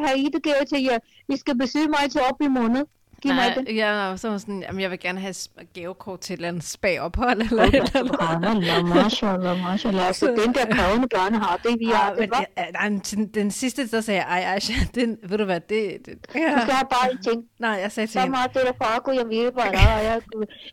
Giv 3.23 3.35
mig 3.35 3.55
det. 3.57 3.77
Ja, 3.77 4.17
så 4.17 4.39
sådan, 4.39 4.63
jamen, 4.63 4.81
jeg 4.81 4.91
vil 4.91 5.01
gerne 5.01 5.21
have 5.21 5.35
gavekort 5.75 6.21
til 6.21 6.35
et 6.35 6.37
eller 6.37 6.49
andet 6.49 6.65
spagophold. 6.65 7.41
Eller, 7.41 7.63
eller, 7.63 7.97
eller. 7.97 8.23
Ah, 8.23 8.87
mashallah, 8.87 9.63
mashallah. 9.63 10.15
Så 10.15 10.27
den 10.27 10.55
der 10.55 10.67
krævende 10.75 11.09
børn 11.09 11.35
har 11.35 11.57
det, 11.57 11.79
vi 11.79 11.85
har. 11.85 12.11
Ah, 12.11 12.17
ja, 12.19 12.27
men, 12.27 12.31
ja, 12.57 13.17
den, 13.17 13.27
den 13.27 13.51
sidste, 13.51 13.89
så 13.89 14.03
sagde 14.03 14.21
jeg, 14.21 14.43
ej, 14.43 14.55
Aisha, 14.55 14.75
den, 14.95 15.19
ved 15.23 15.39
du 15.39 15.45
hvad, 15.45 15.61
det... 15.61 16.07
det 16.07 16.19
ja. 16.35 16.55
Du 16.55 16.61
skal 16.61 16.75
have 16.75 16.89
bare 16.91 17.13
en 17.13 17.23
ting. 17.23 17.45
Nej, 17.59 17.71
jeg 17.71 17.93
sagde 17.93 18.07
til. 18.07 18.21
Så 18.21 18.27
meget 18.27 18.55
det 18.55 18.63
der 18.67 18.73
far, 18.85 18.99
kunne 18.99 19.17
jeg 19.17 19.29
vide, 19.29 19.53
bare 19.53 19.73
der, 19.73 19.97
og 19.99 20.05
jeg, 20.05 20.21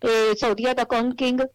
øh, 0.04 0.36
så 0.40 0.56
de 0.58 0.66
her, 0.68 0.74
der 0.74 0.84
kun 0.84 1.18
kinket. 1.18 1.48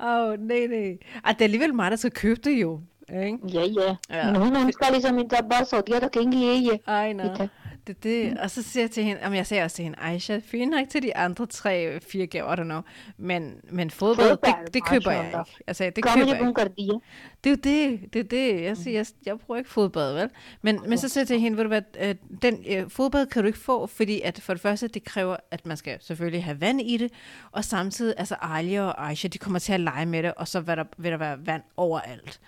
Åh, 0.00 0.06
oh, 0.06 0.38
nej, 0.40 0.66
nej. 0.66 0.98
Ah, 1.24 1.34
det 1.34 1.40
er 1.40 1.44
alligevel 1.44 1.74
mig, 1.74 1.90
der 1.90 1.96
skal 1.96 2.10
købe 2.10 2.40
det 2.44 2.60
jo. 2.60 2.80
Ikke? 3.24 3.38
Ja, 3.52 3.60
ja. 3.60 3.96
ja. 4.10 4.32
Men 4.32 4.42
hun 4.42 4.56
ønsker 4.56 4.90
ligesom 4.92 5.18
en, 5.18 5.30
der 5.30 5.42
bare 5.50 5.64
så 5.64 5.82
de 5.86 5.92
her, 5.92 6.00
der 6.00 6.08
kan 6.08 6.22
ikke 6.22 6.56
i. 6.56 6.70
Ej, 6.86 7.12
nej. 7.12 7.48
Det, 7.88 8.04
det. 8.04 8.38
Og 8.38 8.50
så 8.50 8.62
siger 8.62 8.82
jeg 8.82 8.90
til 8.90 9.04
hende, 9.04 9.20
jamen 9.22 9.36
jeg 9.36 9.46
sagde 9.46 9.64
også 9.64 9.76
til 9.76 9.82
hende, 9.82 9.98
Aisha, 10.00 10.38
fint 10.44 10.70
nok 10.70 10.88
til 10.88 11.02
de 11.02 11.16
andre 11.16 11.46
tre, 11.46 12.00
fire 12.00 12.26
gaver, 12.26 12.52
I 12.52 12.60
don't 12.60 12.62
know. 12.62 12.80
Men, 13.16 13.54
men 13.70 13.90
fodbold, 13.90 14.28
Fodbold, 14.28 14.64
det, 14.64 14.74
det 14.74 14.84
køber 14.84 15.10
jeg 15.10 15.26
ikke. 15.26 15.38
Jeg 15.66 15.76
sagde, 15.76 15.92
det 15.96 16.04
køber 16.04 16.26
jeg 16.26 16.40
ikke. 16.76 17.00
det, 17.44 17.50
er 17.50 17.50
jo 17.50 17.56
det, 17.56 18.12
det 18.12 18.20
er 18.20 18.24
det. 18.24 18.62
Jeg, 18.62 18.76
siger, 18.76 18.98
jeg, 18.98 19.06
jeg 19.26 19.38
bruger 19.38 19.58
ikke 19.58 19.70
fodbad, 19.70 20.12
vel? 20.14 20.30
Men, 20.62 20.80
men 20.88 20.98
så 20.98 21.08
siger 21.08 21.22
jeg 21.22 21.28
til 21.28 21.40
hende, 21.40 21.56
ved 21.56 21.64
du 21.64 21.68
hvad, 21.68 21.82
øh, 22.00 22.14
den 22.42 22.64
øh, 22.68 22.90
fodbad 22.90 23.26
kan 23.26 23.42
du 23.42 23.46
ikke 23.46 23.58
få, 23.58 23.86
fordi 23.86 24.20
at 24.20 24.40
for 24.40 24.54
det 24.54 24.60
første, 24.62 24.88
det 24.88 25.04
kræver, 25.04 25.36
at 25.50 25.66
man 25.66 25.76
skal 25.76 25.98
selvfølgelig 26.00 26.44
have 26.44 26.60
vand 26.60 26.80
i 26.80 26.96
det, 26.96 27.12
og 27.52 27.64
samtidig, 27.64 28.14
altså 28.16 28.36
Alia 28.40 28.82
og 28.82 29.08
Aisha, 29.08 29.28
de 29.28 29.38
kommer 29.38 29.58
til 29.58 29.72
at 29.72 29.80
lege 29.80 30.06
med 30.06 30.22
det, 30.22 30.34
og 30.34 30.48
så 30.48 30.60
vil 30.60 30.76
der, 30.76 30.84
vil 30.98 31.12
der 31.12 31.18
være 31.18 31.46
vand 31.46 31.62
overalt. 31.76 32.40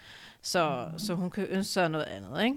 Så, 0.42 0.86
så 0.98 1.14
hun 1.14 1.30
kan 1.30 1.46
ønske 1.50 1.72
sig 1.72 1.88
noget 1.88 2.04
andet, 2.04 2.44
ikke? 2.44 2.56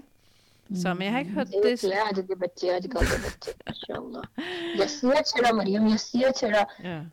Som 0.74 1.02
jeg 1.02 1.12
har 1.12 1.18
ikke 1.18 1.30
hørt 1.30 1.46
det. 1.46 1.80
Det 1.80 1.82
lærer 1.82 2.08
det, 2.08 2.16
det 2.16 2.28
debatterer, 2.28 2.80
det 2.80 2.90
godt 2.90 3.06
debatterer, 3.16 4.24
Jeg 4.78 4.90
siger 4.90 5.22
til 5.22 5.44
dig, 5.46 5.56
Mariam, 5.56 5.88
jeg 5.88 6.00
siger 6.00 6.32
til 6.32 6.48
dig, 6.48 6.66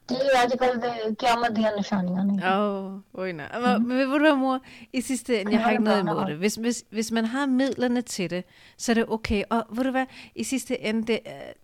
det 0.10 0.18
er 0.34 0.48
det 0.50 0.60
godt, 0.60 0.74
det 1.20 1.40
mig 1.40 1.56
de 1.56 1.62
her 1.62 1.76
nishaninger. 1.78 2.60
Åh, 2.60 2.86
oh, 2.86 3.00
oj, 3.14 3.32
nej. 3.32 3.78
Mm. 3.78 3.86
Men 3.86 3.98
ved 3.98 4.06
du 4.06 4.20
hvad, 4.20 4.36
mor, 4.36 4.60
i 4.94 5.02
sidste 5.02 5.42
ende, 5.42 5.52
jeg 5.52 5.64
har 5.64 5.72
ikke 5.72 5.84
noget 5.84 6.00
imod 6.00 6.26
det. 6.26 6.38
Hvis, 6.38 6.56
hvis, 6.56 6.84
hvis 6.90 7.12
man 7.12 7.26
har 7.26 7.46
midlerne 7.46 8.02
til 8.02 8.30
det, 8.30 8.44
så 8.78 8.92
er 8.92 8.94
det 8.94 9.06
okay. 9.08 9.44
Og 9.50 9.64
ved 9.72 9.84
du 9.84 9.92
hvad, 9.92 10.06
i 10.36 10.44
sidste 10.44 10.82
ende, 10.82 11.08
det, 11.08 11.20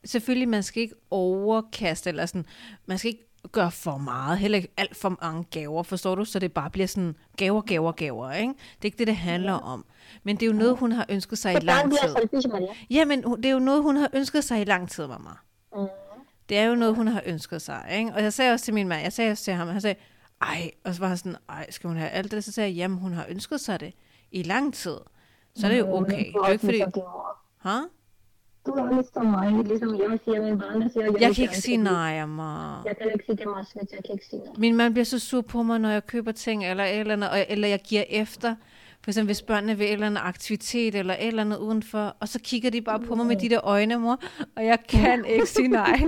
selvfølgelig, 0.05 0.49
man 0.49 0.63
skal 0.63 0.81
ikke 0.81 0.95
overkaste, 1.11 2.09
eller 2.09 2.25
sådan, 2.25 2.45
man 2.85 2.97
skal 2.97 3.09
ikke 3.09 3.26
gøre 3.51 3.71
for 3.71 3.97
meget, 3.97 4.37
heller 4.37 4.55
ikke 4.55 4.73
alt 4.77 4.95
for 4.97 5.17
mange 5.21 5.43
gaver, 5.51 5.83
forstår 5.83 6.15
du? 6.15 6.25
Så 6.25 6.39
det 6.39 6.51
bare 6.53 6.69
bliver 6.69 6.87
sådan 6.87 7.15
gaver, 7.37 7.61
gaver, 7.61 7.91
gaver, 7.91 8.31
ikke? 8.31 8.53
Det 8.53 8.81
er 8.81 8.85
ikke 8.85 8.97
det, 8.97 9.07
det 9.07 9.15
handler 9.15 9.53
om. 9.53 9.85
Men 10.23 10.35
det 10.35 10.43
er 10.43 10.47
jo 10.47 10.53
noget, 10.53 10.77
hun 10.77 10.91
har 10.91 11.05
ønsket 11.09 11.37
sig 11.37 11.51
i 11.51 11.59
lang 11.65 11.91
tid. 11.91 12.15
Jamen, 12.89 13.23
hun- 13.23 13.37
det 13.37 13.45
er 13.45 13.53
jo 13.53 13.59
noget, 13.59 13.83
hun 13.83 13.95
har 13.95 14.09
ønsket 14.13 14.43
sig 14.43 14.61
i 14.61 14.63
lang 14.63 14.89
tid, 14.89 15.07
mamma. 15.07 15.29
Mm. 15.75 15.87
Det 16.49 16.57
er 16.57 16.63
jo 16.65 16.75
noget, 16.75 16.95
hun 16.95 17.07
har 17.07 17.21
ønsket 17.25 17.61
sig, 17.61 17.85
ikke? 17.97 18.13
Og 18.13 18.23
jeg 18.23 18.33
sagde 18.33 18.53
også 18.53 18.65
til 18.65 18.73
min 18.73 18.87
mand, 18.87 19.03
jeg 19.03 19.13
sagde 19.13 19.31
også 19.31 19.43
til 19.43 19.53
ham, 19.53 19.67
han 19.67 19.81
sagde, 19.81 19.95
ej, 20.41 20.71
og 20.85 20.93
så 20.93 20.99
var 21.01 21.07
han 21.07 21.17
sådan, 21.17 21.35
ej, 21.49 21.71
skal 21.71 21.87
hun 21.87 21.97
have 21.97 22.09
alt 22.09 22.31
det? 22.31 22.43
Så 22.43 22.51
sagde 22.51 22.69
jeg, 22.69 22.75
jamen, 22.75 22.97
hun 22.97 23.13
har 23.13 23.25
ønsket 23.29 23.61
sig 23.61 23.79
det 23.79 23.93
i 24.31 24.43
lang 24.43 24.73
tid. 24.73 24.97
Så 25.55 25.67
er 25.67 25.71
det 25.71 25.79
jo 25.79 25.95
okay. 25.97 26.17
Det 26.17 26.27
er 26.27 26.47
jo 26.47 26.51
ikke 26.51 26.65
fordi, 26.65 26.77
ha? 27.57 27.77
Du 28.67 28.71
er 28.71 28.93
ligesom 28.95 29.25
mig 29.25 29.65
ligesom 29.65 29.95
jeg 29.95 30.19
siger 30.25 30.41
min 30.41 30.59
barn 30.59 30.89
siger 30.89 31.03
Jeg 31.03 31.13
vil 31.13 31.35
kan 31.35 31.43
ikke 31.43 31.57
sige 31.57 31.77
nej, 31.77 32.13
jeg 32.85 32.97
kan 32.97 33.11
ikke 33.13 33.25
sige 33.25 33.37
det 33.37 33.45
meget 33.45 33.67
svært 33.67 33.91
jeg 33.91 33.99
kan 34.05 34.13
ikke 34.13 34.25
sige 34.25 34.41
nej 34.45 34.53
Min 34.57 34.75
mand 34.75 34.93
bliver 34.93 35.05
så 35.05 35.19
sur 35.19 35.41
på 35.41 35.63
mig, 35.63 35.79
når 35.79 35.89
jeg 35.89 36.07
køber 36.07 36.31
ting, 36.31 36.65
eller, 36.65 36.83
eller, 36.83 37.13
andet, 37.13 37.29
eller 37.49 37.67
jeg 37.67 37.81
giver 37.81 38.03
efter. 38.09 38.55
For 39.03 39.11
eksempel, 39.11 39.27
hvis 39.27 39.41
børnene 39.41 39.77
vil 39.77 39.87
et 39.87 39.93
eller 39.93 40.07
andet 40.07 40.21
aktivitet, 40.25 40.95
eller 40.95 41.13
et 41.13 41.27
eller 41.27 41.41
andet 41.41 41.57
udenfor, 41.57 42.15
og 42.19 42.27
så 42.27 42.39
kigger 42.43 42.69
de 42.69 42.81
bare 42.81 42.99
på 42.99 43.15
mig 43.15 43.25
med 43.25 43.35
de 43.35 43.49
der 43.49 43.59
øjne, 43.63 43.97
mor, 43.97 44.19
og 44.55 44.65
jeg 44.65 44.79
kan 44.89 45.25
ikke 45.25 45.45
sige 45.45 45.67
nej. 45.67 45.99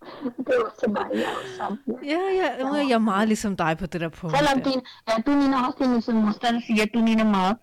det 0.46 0.54
er 0.54 0.64
også 0.64 0.86
mig 0.88 1.06
jeg 1.14 1.20
er 1.20 1.56
sammen 1.56 1.78
Ja, 2.04 2.18
ja, 2.40 2.74
jeg 2.74 2.94
er 2.94 2.98
meget 2.98 3.28
ligesom 3.28 3.56
dig 3.56 3.76
på 3.78 3.86
det 3.86 4.00
der 4.00 4.08
punkt. 4.08 4.36
selvom 4.38 4.62
din 4.62 4.80
ja, 5.08 5.22
du 5.26 5.38
ligner 5.40 5.66
også 5.66 5.78
din 5.84 6.02
som 6.02 6.14
der 6.42 6.60
siger 6.66 6.86
du 6.94 7.04
ligner 7.04 7.24
meget 7.24 7.56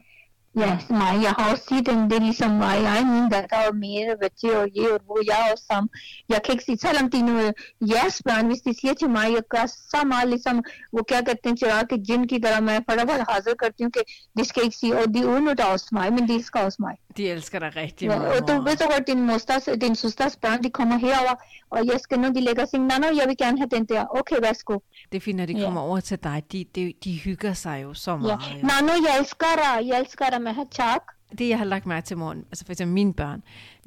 yes 0.58 0.90
my 0.90 1.34
house 1.38 1.66
seat 1.66 1.88
and 1.88 2.12
there 2.12 2.24
is 2.24 2.38
some 2.38 2.60
why 2.60 2.78
i 2.94 3.04
mean 3.04 3.30
that 3.30 3.54
और 3.54 3.72
मेरे 3.82 4.16
बच्चे 4.24 4.50
और 4.56 4.70
ये 4.78 4.88
और 4.92 5.02
वो 5.08 5.22
या 5.30 5.38
और 5.50 5.58
some 5.58 5.88
या 6.32 6.40
क्या 6.48 6.56
किसी 6.56 6.76
सालम 6.76 7.08
तीनों 7.16 7.52
yes 7.94 8.22
plan 8.22 8.52
with 8.52 8.64
this 8.64 8.84
ये 8.86 8.94
चमाई 9.02 9.42
का 9.56 9.66
some 9.68 10.14
all 10.20 10.38
some 10.48 10.62
वो 10.94 11.04
क्या 11.04 11.22
कहते 11.22 11.50
हैं 11.50 11.56
चुरा 11.56 11.82
के 11.90 11.98
जिन 12.10 12.26
की 12.26 12.40
तरह 12.46 12.60
मैं 12.70 12.80
फटाफट 12.90 13.30
हाजिर 13.32 13.54
करती 13.60 13.84
हूँ 13.84 13.92
कि 13.98 14.04
जिसके 14.38 14.62
एक 14.62 14.74
सी 14.74 14.92
और 14.92 15.06
दी 15.18 15.24
उन 15.36 15.50
उठाउस 15.50 15.90
माई 15.94 16.10
मीन 16.18 16.26
दिस 16.26 16.50
का 16.50 16.66
उस 16.68 16.78
माई 16.82 16.96
die 17.18 17.30
elskara 17.30 17.70
rechti 17.70 18.06
ja, 18.06 18.16
und 18.16 18.66
wir 18.66 18.78
sogar 18.78 19.02
den 19.02 19.26
mustas 19.26 19.66
den 19.66 19.96
sustas 19.96 20.38
plan 20.38 20.62
die 20.62 20.70
kommen 20.70 21.00
her 21.00 21.16
aber 21.20 21.38
og 21.70 21.86
jeg 21.86 22.00
skal 22.00 22.20
nu 22.20 22.28
de 22.28 22.42
lægger 22.42 22.66
sig 22.66 22.80
nej 22.80 23.00
nej 23.00 23.12
jeg 23.20 23.28
vil 23.28 23.38
gerne 23.38 23.58
have 23.58 23.70
den 23.76 23.86
der 23.86 24.06
okay 24.20 24.42
værsgo 24.42 24.76
det 25.12 25.24
finder 25.24 25.46
de 25.46 25.54
kommer 25.54 25.82
ja. 25.82 25.88
over 25.88 26.00
til 26.00 26.20
dig 26.24 26.44
de, 26.52 26.66
de, 26.76 26.94
de 27.04 27.14
hygger 27.14 27.54
sig 27.54 27.84
jo 27.84 27.94
så 27.94 28.18
meget 28.18 28.30
ja. 28.30 28.62
nej 28.62 28.82
nej 28.82 28.98
jeg 29.08 29.20
elsker 29.20 29.54
dig 29.64 29.88
jeg 29.88 30.00
elsker 30.00 30.26
dig 30.30 30.42
med 30.56 30.62
at 30.62 30.68
tak. 30.72 31.02
Det, 31.38 31.50
jeg 31.50 31.58
har 31.58 31.66
lagt 31.66 31.86
mærke 31.86 32.06
til 32.06 32.18
morgen, 32.18 32.38
altså 32.52 32.66
for 32.66 32.72
eksempel 32.74 32.94
mine 32.94 33.14
børn, 33.14 33.44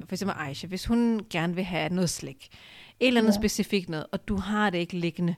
for 0.07 0.15
eksempel 0.15 0.37
Aisha, 0.39 0.67
hvis 0.67 0.85
hun 0.85 1.21
gerne 1.29 1.55
vil 1.55 1.63
have 1.63 1.93
noget 1.93 2.09
slik, 2.09 2.49
et 2.99 3.07
eller 3.07 3.21
andet 3.21 3.33
Ja. 3.33 3.37
specifikt 3.39 3.89
noget, 3.89 4.05
og 4.11 4.27
du 4.27 4.35
har 4.37 4.69
det 4.69 4.77
ikke 4.77 4.97
liggende, 4.97 5.35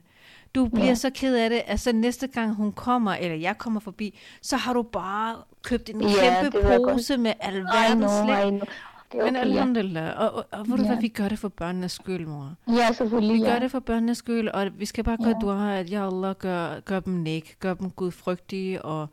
du 0.54 0.66
bliver 0.68 0.86
Ja. 0.86 0.94
så 0.94 1.10
ked 1.14 1.36
af 1.36 1.50
det, 1.50 1.62
at 1.66 1.80
så 1.80 1.92
næste 1.92 2.26
gang 2.26 2.54
hun 2.54 2.72
kommer, 2.72 3.12
eller 3.14 3.36
jeg 3.36 3.58
kommer 3.58 3.80
forbi, 3.80 4.18
så 4.42 4.56
har 4.56 4.72
du 4.72 4.82
bare 4.82 5.36
købt 5.62 5.90
en 5.90 6.00
Ja, 6.00 6.40
kæmpe 6.42 6.58
pose 6.92 7.16
med 7.16 7.32
alverdens 7.40 8.12
slik. 8.12 8.30
Er 8.30 8.50
Men 9.24 9.28
okay, 9.28 9.34
ja. 9.34 9.40
alhamdulillah, 9.40 10.20
og, 10.20 10.32
og, 10.32 10.46
og 10.52 10.68
ved 10.68 10.76
du 10.76 10.82
Ja. 10.82 10.88
hvad, 10.88 11.00
vi 11.00 11.08
gør 11.08 11.28
det 11.28 11.38
for 11.38 11.48
børnenes 11.48 11.92
skyld, 11.92 12.26
mor. 12.26 12.54
Ja, 12.68 12.92
selvfølgelig, 12.92 13.34
Vi 13.34 13.42
ja. 13.42 13.52
gør 13.52 13.58
det 13.58 13.70
for 13.70 13.80
børnenes 13.80 14.18
skyld, 14.18 14.48
og 14.48 14.66
vi 14.78 14.84
skal 14.84 15.04
bare 15.04 15.16
gøre 15.16 15.28
Ja. 15.42 15.46
dua, 15.46 15.78
at 15.78 15.90
ja 15.90 16.06
Allah 16.06 16.34
gør, 16.34 16.80
gør 16.80 17.00
dem 17.00 17.12
næk, 17.14 17.56
gør 17.60 17.74
dem 17.74 17.90
gudfrygtige, 17.90 18.82
og 18.84 19.08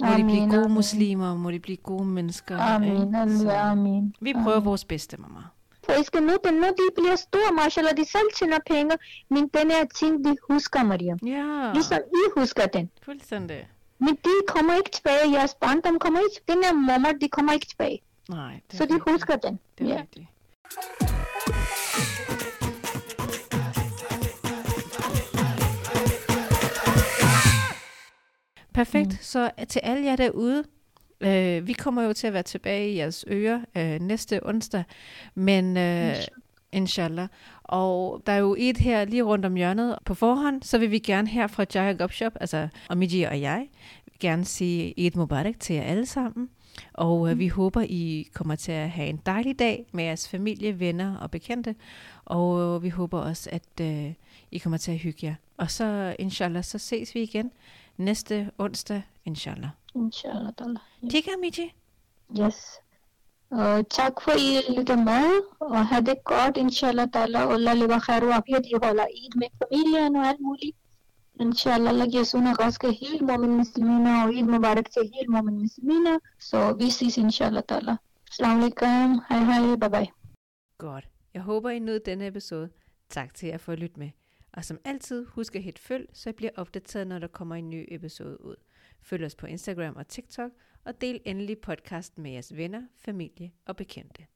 må 0.00 0.06
de 0.06 0.12
Amen, 0.14 0.26
blive 0.26 0.40
gode 0.50 0.64
amen. 0.64 0.72
muslimer, 0.74 1.34
må 1.36 1.50
de 1.50 1.58
blive 1.60 1.76
gode 1.76 2.04
mennesker. 2.04 2.58
Amen? 2.58 3.14
Allah, 3.14 3.70
amen. 3.70 4.14
vi 4.20 4.32
prøver 4.44 4.60
vores 4.60 4.84
bedste, 4.84 5.16
mamma. 5.16 5.40
For 5.84 5.92
I 6.00 6.04
skal 6.04 6.22
nu, 6.22 6.32
den, 6.44 6.54
når 6.54 6.68
de 6.68 6.82
bliver 6.96 7.16
store, 7.16 7.54
mashallah, 7.64 7.96
de 7.96 8.04
selv 8.04 8.28
tjener 8.38 8.58
penge, 8.70 8.96
men 9.30 9.48
den 9.54 9.70
her 9.70 9.84
ting, 9.94 10.24
de 10.24 10.36
husker, 10.50 10.82
Mariam. 10.82 11.18
Ja, 11.26 11.72
Ligesom 11.72 11.98
I 11.98 12.40
husker 12.40 12.66
den. 12.66 12.90
fuldstændig. 13.04 13.68
Men 13.98 14.14
de 14.24 14.30
kommer 14.48 14.74
ikke 14.74 14.90
tilbage, 14.90 15.32
jeres 15.32 15.54
barndom 15.54 15.98
kommer 15.98 16.18
ikke, 16.20 16.52
den 16.52 16.64
her 16.64 16.72
mommer, 16.72 17.12
de 17.12 17.28
kommer 17.28 17.52
ikke 17.52 17.66
tilbage. 17.66 18.00
Nej, 18.28 18.60
det 18.70 18.78
Så 18.78 18.84
de 18.86 18.94
rigtigt. 18.94 19.10
husker 19.12 19.36
den. 19.36 19.58
Det 19.78 19.86
er 19.86 19.94
Ja. 19.94 20.00
rigtigt. 20.00 20.26
Perfekt. 28.84 29.10
Mm. 29.10 29.18
Så 29.20 29.50
til 29.68 29.80
alle 29.82 30.04
jer 30.04 30.16
derude, 30.16 30.64
øh, 31.20 31.66
vi 31.66 31.72
kommer 31.72 32.02
jo 32.02 32.12
til 32.12 32.26
at 32.26 32.32
være 32.32 32.42
tilbage 32.42 32.92
i 32.92 32.96
jeres 32.96 33.24
ører 33.28 33.60
øh, 33.76 34.00
næste 34.00 34.46
onsdag, 34.46 34.84
men 35.34 35.76
øh, 35.76 36.14
inshallah. 36.72 37.28
Og 37.62 38.22
der 38.26 38.32
er 38.32 38.38
jo 38.38 38.56
et 38.58 38.78
her 38.78 39.04
lige 39.04 39.22
rundt 39.22 39.44
om 39.44 39.54
hjørnet 39.54 39.98
på 40.04 40.14
forhånd, 40.14 40.62
så 40.62 40.78
vil 40.78 40.90
vi 40.90 40.98
gerne 40.98 41.28
her 41.28 41.46
fra 41.46 41.64
Jaya 41.74 41.92
Gop 41.92 42.12
Shop, 42.12 42.32
altså 42.40 42.68
Omiji 42.88 43.22
og 43.22 43.40
jeg, 43.40 43.68
gerne 44.20 44.44
sige 44.44 45.00
Eid 45.00 45.12
Mubarak 45.14 45.60
til 45.60 45.76
jer 45.76 45.82
alle 45.82 46.06
sammen. 46.06 46.48
Og 46.92 47.30
øh, 47.30 47.38
vi 47.38 47.48
håber, 47.48 47.80
I 47.80 48.28
kommer 48.34 48.56
til 48.56 48.72
at 48.72 48.90
have 48.90 49.08
en 49.08 49.20
dejlig 49.26 49.58
dag 49.58 49.86
med 49.92 50.04
jeres 50.04 50.28
familie, 50.28 50.80
venner 50.80 51.16
og 51.16 51.30
bekendte. 51.30 51.74
Og 52.24 52.60
øh, 52.60 52.82
vi 52.82 52.88
håber 52.88 53.18
også, 53.18 53.50
at 53.52 53.80
øh, 53.80 54.12
I 54.50 54.58
kommer 54.58 54.76
til 54.76 54.92
at 54.92 54.98
hygge 54.98 55.26
jer. 55.26 55.34
Og 55.56 55.70
så, 55.70 56.16
inshallah, 56.18 56.64
så 56.64 56.78
ses 56.78 57.14
vi 57.14 57.22
igen 57.22 57.50
næste 57.99 58.51
onsdag, 58.57 59.01
inshallah. 59.25 59.69
Inshallah, 59.95 60.51
ta'ala. 60.61 60.79
Ja. 61.03 61.09
ठीक 61.09 61.25
है 61.27 61.37
Miji? 61.37 61.73
Yes. 62.39 62.79
Og 63.51 63.89
tak 63.89 64.21
for 64.21 64.31
I 64.31 64.77
lytter 64.77 64.95
med, 64.95 65.41
og 65.59 65.87
have 65.87 66.05
det 66.05 66.23
godt, 66.23 66.57
inshallah 66.57 67.07
ta'ala, 67.15 67.39
og 67.39 67.53
Allah 67.53 67.77
lever 67.77 67.99
khair 67.99 68.21
og 68.23 68.35
afiyat, 68.35 68.65
I 68.65 68.73
holder 68.83 69.05
Eid 69.05 69.33
med 69.35 69.47
familien 69.61 70.15
og 70.15 70.27
alt 70.27 70.39
muligt. 70.39 70.77
Inshallah, 71.39 71.89
Allah 71.89 72.11
giver 72.11 72.23
sunna 72.23 72.53
raske 72.53 72.91
hele 72.91 73.19
mu'min 73.19 73.53
muslimina, 73.61 74.23
og 74.23 74.33
Eid 74.35 74.43
mubarak 74.43 74.91
til 74.91 75.11
hele 75.13 75.37
mu'min 75.37 75.57
muslimina. 75.61 76.19
Så 76.39 76.73
vi 76.73 76.89
ses 76.89 77.17
inshallah 77.17 77.63
ta'ala. 77.71 77.95
Assalamu 78.31 78.59
alaikum, 78.59 79.21
hej 79.29 79.39
hej, 79.39 79.75
bye 79.75 79.89
bye. 79.89 80.07
Godt. 80.77 81.07
Jeg 81.33 81.41
håber, 81.41 81.69
I 81.69 81.79
nød 81.79 81.99
denne 81.99 82.27
episode. 82.27 82.69
Tak 83.09 83.33
til 83.33 83.47
jer 83.47 83.57
for 83.57 83.71
at 83.71 83.79
lytte 83.79 83.99
med. 83.99 84.09
Og 84.52 84.64
som 84.64 84.78
altid, 84.84 85.26
husk 85.26 85.56
at 85.56 85.62
hit 85.62 85.78
følg, 85.78 86.08
så 86.12 86.30
I 86.30 86.32
bliver 86.32 86.52
opdateret, 86.56 87.06
når 87.06 87.18
der 87.18 87.26
kommer 87.26 87.54
en 87.54 87.70
ny 87.70 87.86
episode 87.88 88.44
ud. 88.44 88.56
Følg 89.02 89.24
os 89.24 89.34
på 89.34 89.46
Instagram 89.46 89.96
og 89.96 90.08
TikTok, 90.08 90.50
og 90.84 91.00
del 91.00 91.20
endelig 91.24 91.58
podcasten 91.58 92.22
med 92.22 92.30
jeres 92.30 92.56
venner, 92.56 92.86
familie 92.96 93.52
og 93.64 93.76
bekendte. 93.76 94.26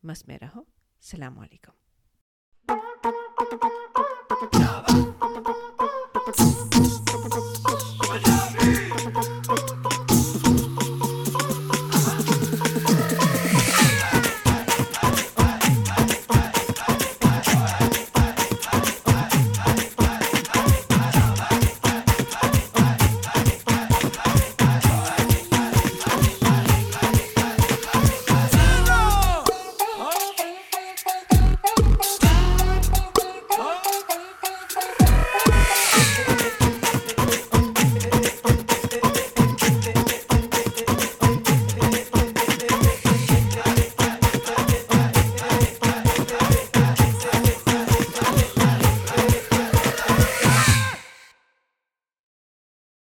Masmeraho. 0.00 0.64
Salam 1.00 1.38
alaikum. 1.38 1.74